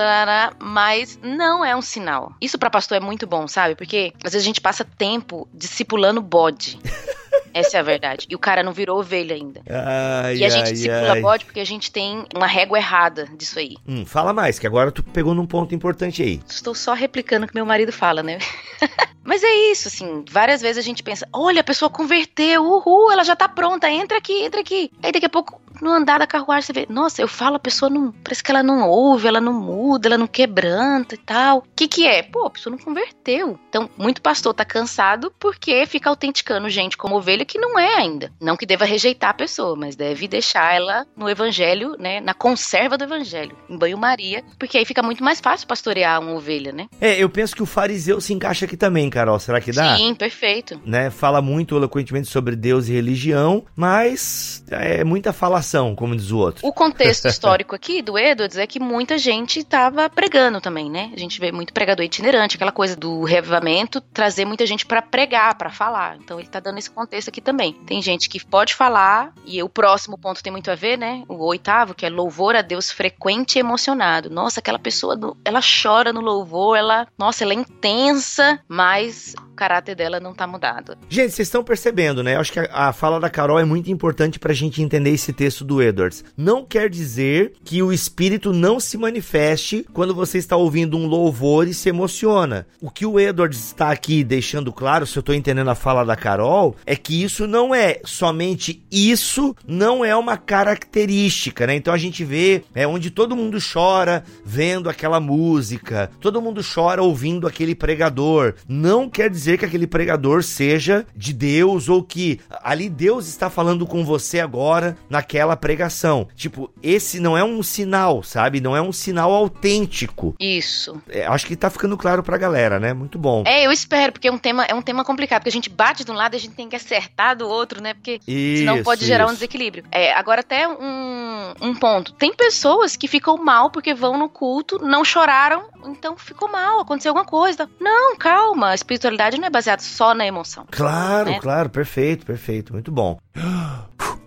[0.58, 2.32] mas não é um sinal.
[2.40, 3.74] Isso para pastor é muito bom, sabe?
[3.74, 6.61] Porque às vezes a gente passa tempo discipulando bode.
[7.54, 8.26] Essa é a verdade.
[8.30, 9.60] E o cara não virou ovelha ainda.
[9.68, 11.20] Ai, e a gente ai.
[11.20, 13.76] bode porque a gente tem uma régua errada disso aí.
[13.86, 16.40] Hum, fala mais, que agora tu pegou num ponto importante aí.
[16.48, 18.38] Estou só replicando o que meu marido fala, né?
[19.22, 23.22] Mas é isso, assim, várias vezes a gente pensa, olha, a pessoa converteu, uhul, ela
[23.22, 24.90] já tá pronta, entra aqui, entra aqui.
[25.02, 27.90] Aí daqui a pouco, no andar da carruagem, você vê, nossa, eu falo, a pessoa
[27.90, 31.58] não, parece que ela não ouve, ela não muda, ela não quebranta e tal.
[31.58, 32.22] O que que é?
[32.22, 33.58] Pô, a pessoa não converteu.
[33.68, 38.32] Então, muito pastor tá cansado porque fica autenticando gente como ovelha que não é ainda.
[38.40, 42.96] Não que deva rejeitar a pessoa, mas deve deixar ela no evangelho, né, na conserva
[42.96, 46.86] do evangelho, em banho-maria, porque aí fica muito mais fácil pastorear uma ovelha, né?
[47.00, 49.38] É, eu penso que o fariseu se encaixa aqui também, Carol.
[49.40, 49.96] Será que dá?
[49.96, 50.80] Sim, perfeito.
[50.86, 51.10] Né?
[51.10, 56.66] Fala muito eloquentemente sobre Deus e religião, mas é muita falação, como diz o outro.
[56.66, 61.10] O contexto histórico aqui do Edwards é que muita gente estava pregando também, né?
[61.14, 65.56] A gente vê muito pregador itinerante, aquela coisa do reavivamento, trazer muita gente para pregar,
[65.56, 66.16] para falar.
[66.16, 67.72] Então ele tá dando esse contexto aqui também.
[67.86, 71.24] Tem gente que pode falar, e o próximo ponto tem muito a ver, né?
[71.28, 74.30] O oitavo, que é louvor a Deus frequente e emocionado.
[74.30, 79.94] Nossa, aquela pessoa, ela chora no louvor, ela, nossa, ela é intensa, mas o caráter
[79.94, 80.96] dela não tá mudado.
[81.08, 82.36] Gente, vocês estão percebendo, né?
[82.36, 85.32] Eu acho que a, a, fala da Carol é muito importante pra gente entender esse
[85.32, 86.24] texto do Edwards.
[86.36, 91.66] Não quer dizer que o espírito não se manifeste quando você está ouvindo um louvor
[91.66, 92.66] e se emociona.
[92.80, 96.16] O que o Edwards está aqui deixando claro, se eu tô entendendo a fala da
[96.16, 101.74] Carol, é que isso não é somente isso, não é uma característica, né?
[101.74, 107.02] Então a gente vê é onde todo mundo chora vendo aquela música, todo mundo chora
[107.02, 108.54] ouvindo aquele pregador.
[108.68, 113.86] Não quer dizer que aquele pregador seja de Deus ou que ali Deus está falando
[113.86, 116.28] com você agora naquela pregação.
[116.36, 118.60] Tipo, esse não é um sinal, sabe?
[118.60, 120.34] Não é um sinal autêntico.
[120.38, 121.00] Isso.
[121.08, 122.92] É, acho que tá ficando claro pra galera, né?
[122.92, 123.42] Muito bom.
[123.46, 126.04] É, eu espero, porque é um tema, é um tema complicado, porque a gente bate
[126.04, 127.94] de um lado e a gente tem que acertar do outro, né?
[127.94, 129.32] Porque isso, senão pode gerar isso.
[129.32, 129.84] um desequilíbrio.
[129.90, 132.12] É, agora até um, um ponto.
[132.14, 137.10] Tem pessoas que ficam mal porque vão no culto, não choraram, então ficou mal, aconteceu
[137.10, 137.68] alguma coisa.
[137.80, 140.66] Não, calma, a espiritualidade não é baseado só na emoção.
[140.70, 141.40] Claro, né?
[141.40, 143.18] claro, perfeito, perfeito, muito bom.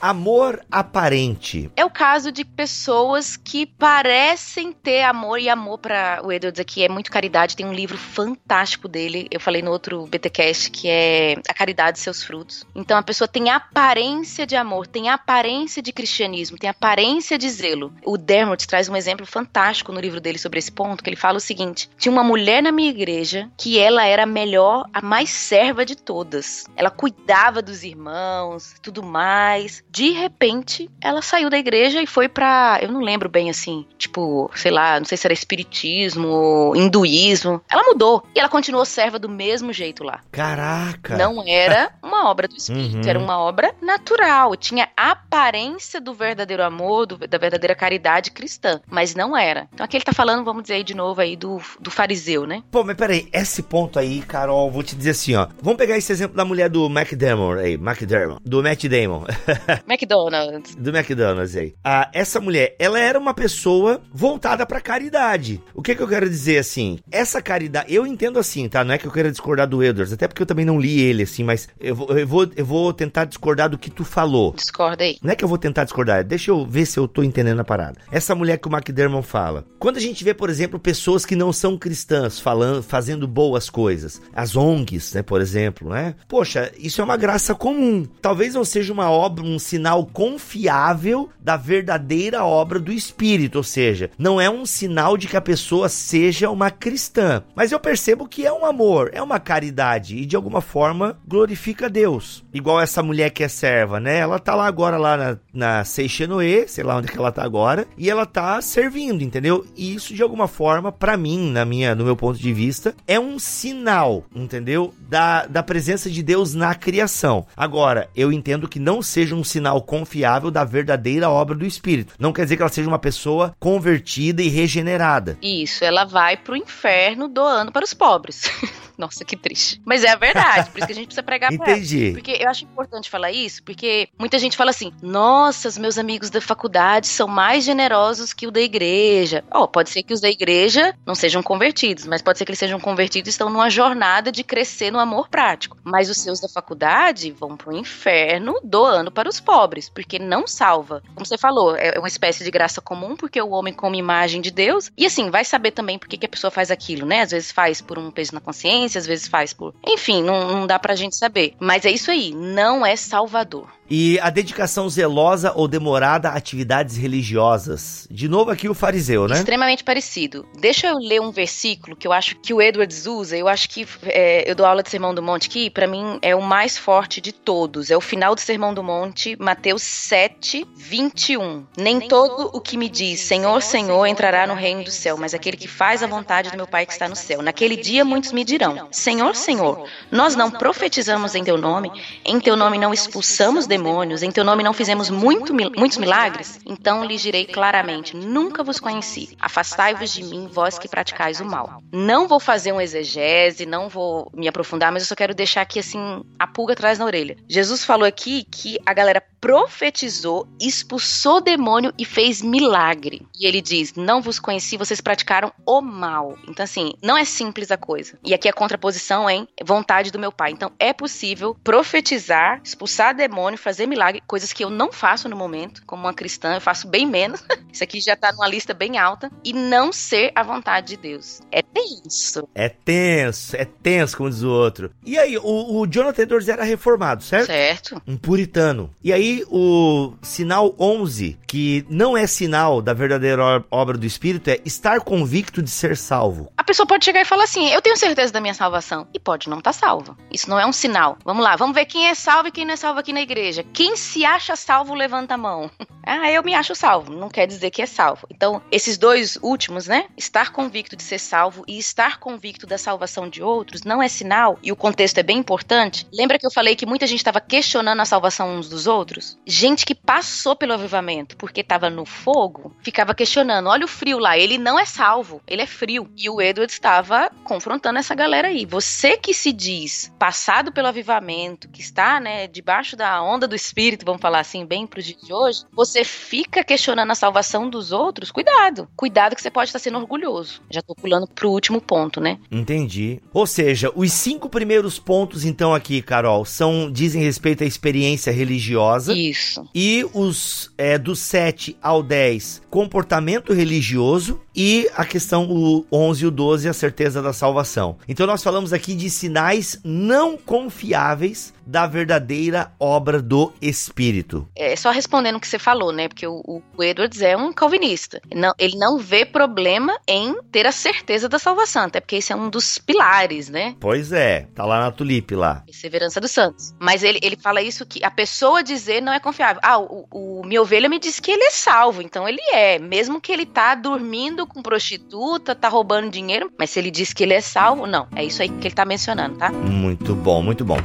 [0.00, 1.70] Amor aparente.
[1.76, 6.84] É o caso de pessoas que parecem ter amor e amor para o Edwards aqui
[6.84, 7.56] é muito caridade.
[7.56, 12.00] Tem um livro fantástico dele, eu falei no outro BTcast que é A Caridade e
[12.00, 12.64] seus frutos.
[12.74, 17.92] Então a pessoa tem aparência de amor, tem aparência de cristianismo, tem aparência de zelo.
[18.04, 21.38] O Dermot traz um exemplo fantástico no livro dele sobre esse ponto, que ele fala
[21.38, 25.30] o seguinte: tinha uma mulher na minha igreja que ela era a melhor, a mais
[25.30, 26.66] serva de todas.
[26.76, 29.82] Ela cuidava dos irmãos, tudo mais.
[29.90, 34.50] De repente, ela saiu da igreja e foi para, eu não lembro bem assim, tipo,
[34.54, 37.60] sei lá, não sei se era espiritismo, hinduísmo.
[37.70, 40.20] Ela mudou e ela continuou serva do mesmo jeito lá.
[40.30, 41.16] Caraca.
[41.16, 43.08] Não era uma obra do espírito, uhum.
[43.08, 49.14] era uma obra natural, tinha aparência do verdadeiro amor, do, da verdadeira caridade cristã, mas
[49.14, 49.68] não era.
[49.72, 52.62] Então aqui ele tá falando, vamos dizer aí de novo aí do, do fariseu, né?
[52.70, 55.48] Pô, mas peraí, esse ponto aí, Carol, vou te dizer assim, ó.
[55.62, 59.24] Vamos pegar esse exemplo da mulher do McDermott aí, McDermott, do Matt Damon.
[59.86, 60.74] McDonald's.
[60.74, 61.74] Do McDonald's aí.
[61.84, 65.62] Ah, essa mulher, ela era uma pessoa voltada pra caridade.
[65.74, 66.98] O que que eu quero dizer assim?
[67.10, 68.84] Essa caridade, eu entendo assim, tá?
[68.84, 71.22] Não é que eu queira discordar do Edwards, até porque eu também não li ele
[71.22, 74.52] assim, mas eu vou, eu vou, eu vou tentar discordar do que tu falou.
[74.52, 75.18] Discorda aí.
[75.22, 77.64] Não é que eu vou tentar discordar, deixa eu ver se eu tô entendendo a
[77.64, 77.98] parada.
[78.10, 79.64] Essa mulher que o McDermott fala.
[79.78, 84.20] Quando a gente vê, por exemplo, pessoas que não são cristãs falando, fazendo boas coisas,
[84.34, 86.14] as ONGs, né, por exemplo, né?
[86.26, 88.06] Poxa, isso é uma graça comum.
[88.20, 94.10] Talvez não seja uma obra, um sinal confiável da verdadeira obra do Espírito, ou seja,
[94.18, 97.42] não é um sinal de que a pessoa seja uma cristã.
[97.54, 101.88] Mas eu percebo que é um amor, é uma caridade e de alguma forma glorifica
[101.90, 102.44] Deus.
[102.52, 104.18] Igual essa mulher que é serva, né?
[104.18, 107.86] Ela tá lá agora lá na, na Seixenoe, sei lá onde que ela tá agora,
[107.96, 109.66] e ela tá servindo, entendeu?
[109.76, 113.20] E isso de alguma forma, para mim, na minha, no meu ponto de vista, é
[113.20, 114.94] um sinal, entendeu?
[115.08, 117.46] Da, da presença de Deus na criação.
[117.56, 122.14] Agora, eu entendo que não seja um sinal confiável da verdadeira obra do Espírito.
[122.18, 125.38] Não quer dizer que ela seja uma pessoa convertida e regenerada.
[125.42, 128.50] Isso, ela vai pro inferno doando para os pobres.
[128.98, 129.80] Nossa, que triste.
[129.84, 132.06] Mas é a verdade, por isso que a gente precisa pregar pra Entendi.
[132.06, 132.14] Ela.
[132.14, 136.30] Porque eu acho importante falar isso, porque muita gente fala assim: nossa, os meus amigos
[136.30, 139.44] da faculdade são mais generosos que o da igreja.
[139.52, 142.50] Ó, oh, pode ser que os da igreja não sejam convertidos, mas pode ser que
[142.50, 145.78] eles sejam convertidos e estão numa jornada de crescer no amor prático.
[145.84, 151.04] Mas os seus da faculdade vão pro inferno doando para os pobres, porque não salva.
[151.14, 154.50] Como você falou, é uma espécie de graça comum, porque o homem come imagem de
[154.50, 154.90] Deus.
[154.96, 157.20] E assim, vai saber também por que, que a pessoa faz aquilo, né?
[157.20, 159.74] Às vezes faz por um peso na consciência às vezes faz por.
[159.86, 161.54] Enfim, não, não dá pra gente saber.
[161.60, 163.68] Mas é isso aí, não é Salvador.
[163.90, 168.06] E a dedicação zelosa ou demorada a atividades religiosas.
[168.10, 169.36] De novo aqui o fariseu, né?
[169.36, 170.46] Extremamente parecido.
[170.60, 173.36] Deixa eu ler um versículo que eu acho que o Edwards usa.
[173.36, 176.36] Eu acho que é, eu dou aula de Sermão do Monte aqui, para mim é
[176.36, 177.90] o mais forte de todos.
[177.90, 181.66] É o final do Sermão do Monte, Mateus 7, 21.
[181.76, 185.32] Nem, Nem todo o que me diz Senhor, Senhor entrará no reino do céu, mas
[185.32, 187.40] aquele que faz a vontade do meu Pai que está no céu.
[187.40, 191.90] Naquele dia muitos me dirão: Senhor, Senhor, nós não profetizamos em teu nome,
[192.24, 196.58] em teu nome não expulsamos demônios demônios, em teu nome não fizemos muito, muitos milagres?
[196.66, 199.36] Então lhes direi claramente: nunca vos conheci.
[199.40, 201.82] Afastai-vos de mim, vós que praticais o mal.
[201.92, 205.78] Não vou fazer um exegese, não vou me aprofundar, mas eu só quero deixar aqui
[205.78, 207.36] assim a pulga atrás na orelha.
[207.48, 213.26] Jesus falou aqui que a galera profetizou, expulsou demônio e fez milagre.
[213.38, 216.36] E ele diz: Não vos conheci, vocês praticaram o mal.
[216.48, 218.18] Então, assim, não é simples a coisa.
[218.24, 220.52] E aqui a contraposição é vontade do meu pai.
[220.52, 225.82] Então, é possível profetizar, expulsar demônio, fazer milagre, coisas que eu não faço no momento,
[225.84, 227.44] como uma cristã, eu faço bem menos.
[227.70, 229.30] Isso aqui já tá numa lista bem alta.
[229.44, 231.42] E não ser a vontade de Deus.
[231.52, 232.48] É tenso.
[232.54, 234.90] É tenso, é tenso, como diz o outro.
[235.04, 237.48] E aí, o, o Jonathan Edwards era reformado, certo?
[237.48, 238.02] Certo.
[238.06, 238.90] Um puritano.
[239.04, 244.60] E aí, o sinal 11, que não é sinal da verdadeira obra do Espírito, é
[244.64, 246.50] estar convicto de ser salvo.
[246.56, 249.06] A pessoa pode chegar e falar assim: Eu tenho certeza da minha salvação.
[249.12, 250.16] E pode não estar tá salva.
[250.32, 251.18] Isso não é um sinal.
[251.22, 253.57] Vamos lá, vamos ver quem é salvo e quem não é salvo aqui na igreja.
[253.64, 255.70] Quem se acha salvo, levanta a mão.
[256.06, 257.12] ah, eu me acho salvo.
[257.12, 258.26] Não quer dizer que é salvo.
[258.30, 260.06] Então, esses dois últimos, né?
[260.16, 264.58] Estar convicto de ser salvo e estar convicto da salvação de outros não é sinal,
[264.62, 266.06] e o contexto é bem importante.
[266.12, 268.98] Lembra que eu falei que muita gente estava questionando a salvação uns dos outros?
[268.98, 269.38] outros.
[269.46, 274.36] Gente que passou pelo avivamento porque estava no fogo, ficava questionando: olha o frio lá,
[274.36, 276.10] ele não é salvo, ele é frio.
[276.16, 278.66] E o Edward estava confrontando essa galera aí.
[278.66, 284.04] Você que se diz passado pelo avivamento, que está, né, debaixo da onda do espírito,
[284.04, 288.30] vamos falar assim, bem pro dia de hoje, você fica questionando a salvação dos outros,
[288.30, 288.88] cuidado.
[288.94, 290.62] Cuidado que você pode estar sendo orgulhoso.
[290.70, 292.38] Já tô pulando pro último ponto, né?
[292.50, 293.20] Entendi.
[293.32, 299.14] Ou seja, os cinco primeiros pontos, então, aqui, Carol, são dizem respeito à experiência religiosa.
[299.14, 299.68] Isso.
[299.74, 304.40] E os é, do 7 ao 10, comportamento religioso.
[304.54, 307.96] E a questão, o 11 e o 12, a certeza da salvação.
[308.08, 314.48] Então, nós falamos aqui de sinais não confiáveis da verdadeira obra do Espírito.
[314.56, 316.08] É só respondendo o que você falou, né?
[316.08, 318.20] Porque o, o Edwards é um calvinista.
[318.30, 322.32] Ele não, ele não vê problema em ter a certeza da salvação, até porque esse
[322.32, 323.76] é um dos pilares, né?
[323.78, 325.62] Pois é, tá lá na tulipe lá.
[325.66, 326.74] Perseverança dos santos.
[326.80, 329.60] Mas ele, ele fala isso que a pessoa dizer não é confiável.
[329.62, 332.78] Ah, o, o minha ovelha me disse que ele é salvo, então ele é.
[332.78, 337.22] Mesmo que ele tá dormindo com prostituta, tá roubando dinheiro, mas se ele diz que
[337.22, 338.08] ele é salvo, não.
[338.14, 339.52] É isso aí que ele tá mencionando, tá?
[339.52, 340.78] Muito bom, muito bom.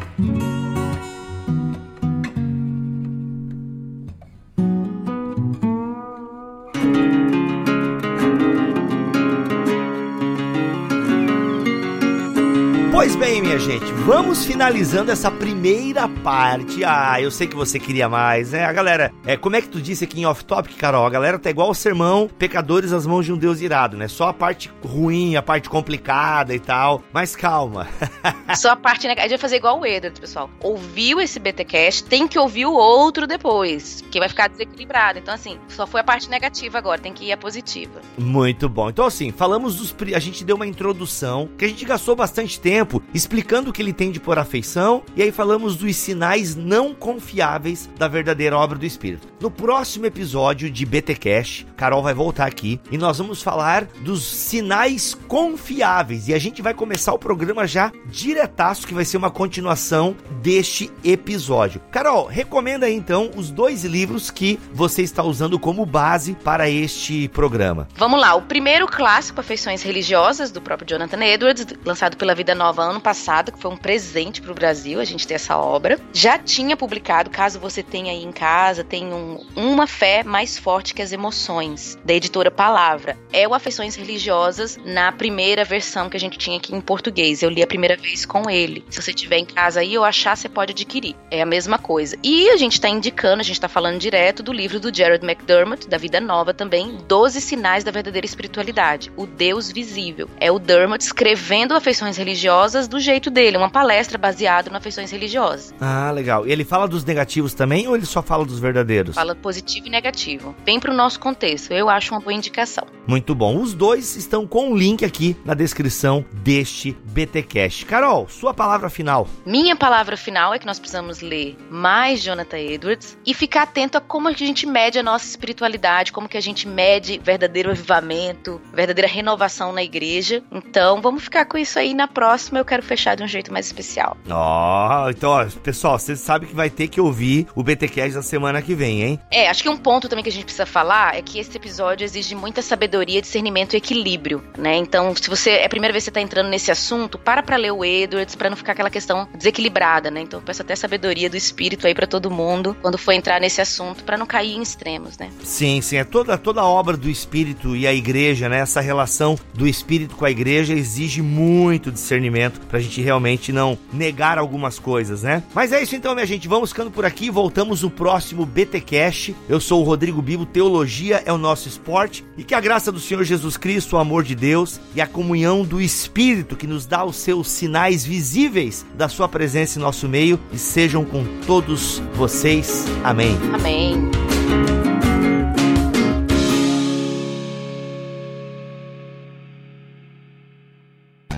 [13.23, 16.83] Bem, minha gente, vamos finalizando essa primeira parte.
[16.83, 18.65] Ah, eu sei que você queria mais, né?
[18.65, 21.05] A galera, é, como é que tu disse aqui em Off Topic, Carol?
[21.05, 24.09] A galera tá igual o sermão Pecadores às mãos de um Deus irado, né?
[24.09, 27.01] Só a parte ruim, a parte complicada e tal.
[27.13, 27.87] Mas calma.
[28.57, 29.25] Só a parte negativa.
[29.25, 30.49] A gente vai fazer igual o Edward, pessoal.
[30.59, 35.19] Ouviu esse BTcast, tem que ouvir o outro depois, que vai ficar desequilibrado.
[35.19, 38.01] Então, assim, só foi a parte negativa agora, tem que ir a positiva.
[38.17, 38.89] Muito bom.
[38.89, 39.95] Então, assim, falamos dos.
[40.13, 43.93] A gente deu uma introdução, que a gente gastou bastante tempo explicando o que ele
[43.93, 48.85] tem de por afeição, e aí falamos dos sinais não confiáveis da verdadeira obra do
[48.85, 49.27] Espírito.
[49.39, 54.23] No próximo episódio de BT Cash, Carol vai voltar aqui e nós vamos falar dos
[54.23, 56.27] sinais confiáveis.
[56.27, 60.91] E a gente vai começar o programa já diretaço, que vai ser uma continuação deste
[61.03, 61.81] episódio.
[61.91, 67.27] Carol, recomenda aí então os dois livros que você está usando como base para este
[67.29, 67.87] programa.
[67.95, 72.81] Vamos lá, o primeiro clássico, Afeições Religiosas, do próprio Jonathan Edwards, lançado pela Vida Nova
[72.81, 75.99] ano passado, que foi um presente para o Brasil a gente ter essa obra.
[76.13, 80.93] Já tinha publicado, caso você tenha aí em casa, tem um, Uma Fé Mais Forte
[80.93, 83.17] que as Emoções, da editora Palavra.
[83.31, 87.43] É o Afeições Religiosas na primeira versão que a gente tinha aqui em português.
[87.43, 88.85] Eu li a primeira vez com ele.
[88.89, 91.15] Se você tiver em casa aí ou achar, você pode adquirir.
[91.29, 92.17] É a mesma coisa.
[92.23, 95.87] E a gente está indicando, a gente está falando direto do livro do Jared McDermott,
[95.87, 100.29] da Vida Nova também, 12 Sinais da Verdadeira Espiritualidade, o Deus Visível.
[100.39, 105.73] É o Dermott escrevendo afeições religiosas do jeito dele, uma palestra baseada em afeições religiosas.
[105.79, 106.47] Ah, legal.
[106.47, 109.15] E ele fala dos negativos também ou ele só fala dos verdadeiros?
[109.15, 110.55] Fala positivo e negativo.
[110.63, 111.71] Bem pro nosso contexto.
[111.71, 112.85] Eu acho uma boa indicação.
[113.07, 113.57] Muito bom.
[113.61, 117.85] Os dois estão com o link aqui na descrição deste BTcast.
[117.85, 119.27] Carol, sua palavra final.
[119.45, 124.01] Minha palavra final é que nós precisamos ler mais Jonathan Edwards e ficar atento a
[124.01, 129.07] como a gente mede a nossa espiritualidade, como que a gente mede verdadeiro avivamento, verdadeira
[129.07, 130.43] renovação na igreja.
[130.51, 132.59] Então, vamos ficar com isso aí na próxima.
[132.59, 134.17] Eu quero fechar de um jeito mais especial.
[134.27, 138.23] Ó, oh, então, ó, pessoal, vocês sabem que vai ter que ouvir o BTcast da
[138.23, 139.19] semana que vem, hein?
[139.29, 142.03] É, acho que um ponto também que a gente precisa falar é que esse episódio
[142.03, 144.75] exige muita sabedoria, discernimento e equilíbrio, né?
[144.75, 147.57] Então, se você é a primeira vez que você tá entrando nesse assunto, para pra
[147.57, 150.21] ler o Edwards, para não ficar aquela questão desequilibrada, né?
[150.21, 153.61] Então eu peço até sabedoria do espírito aí para todo mundo quando for entrar nesse
[153.61, 155.29] assunto, para não cair em extremos, né?
[155.43, 158.59] Sim, sim, é toda, toda a obra do espírito e a igreja, né?
[158.59, 164.37] Essa relação do espírito com a igreja exige muito discernimento pra gente realmente não negar
[164.37, 165.43] algumas coisas, né?
[165.53, 169.31] Mas é isso então, minha gente, vamos ficando por aqui, voltamos no próximo BT Cash.
[169.47, 172.99] Eu sou o Rodrigo Bibo, teologia é o nosso esporte e que a graça do
[172.99, 177.03] Senhor Jesus Cristo, o amor de Deus e a comunhão do espírito que nos dá
[177.03, 182.85] os seus sinais visíveis da sua presença em nosso meio e sejam com todos vocês.
[183.03, 183.37] Amém.
[183.53, 184.72] Amém.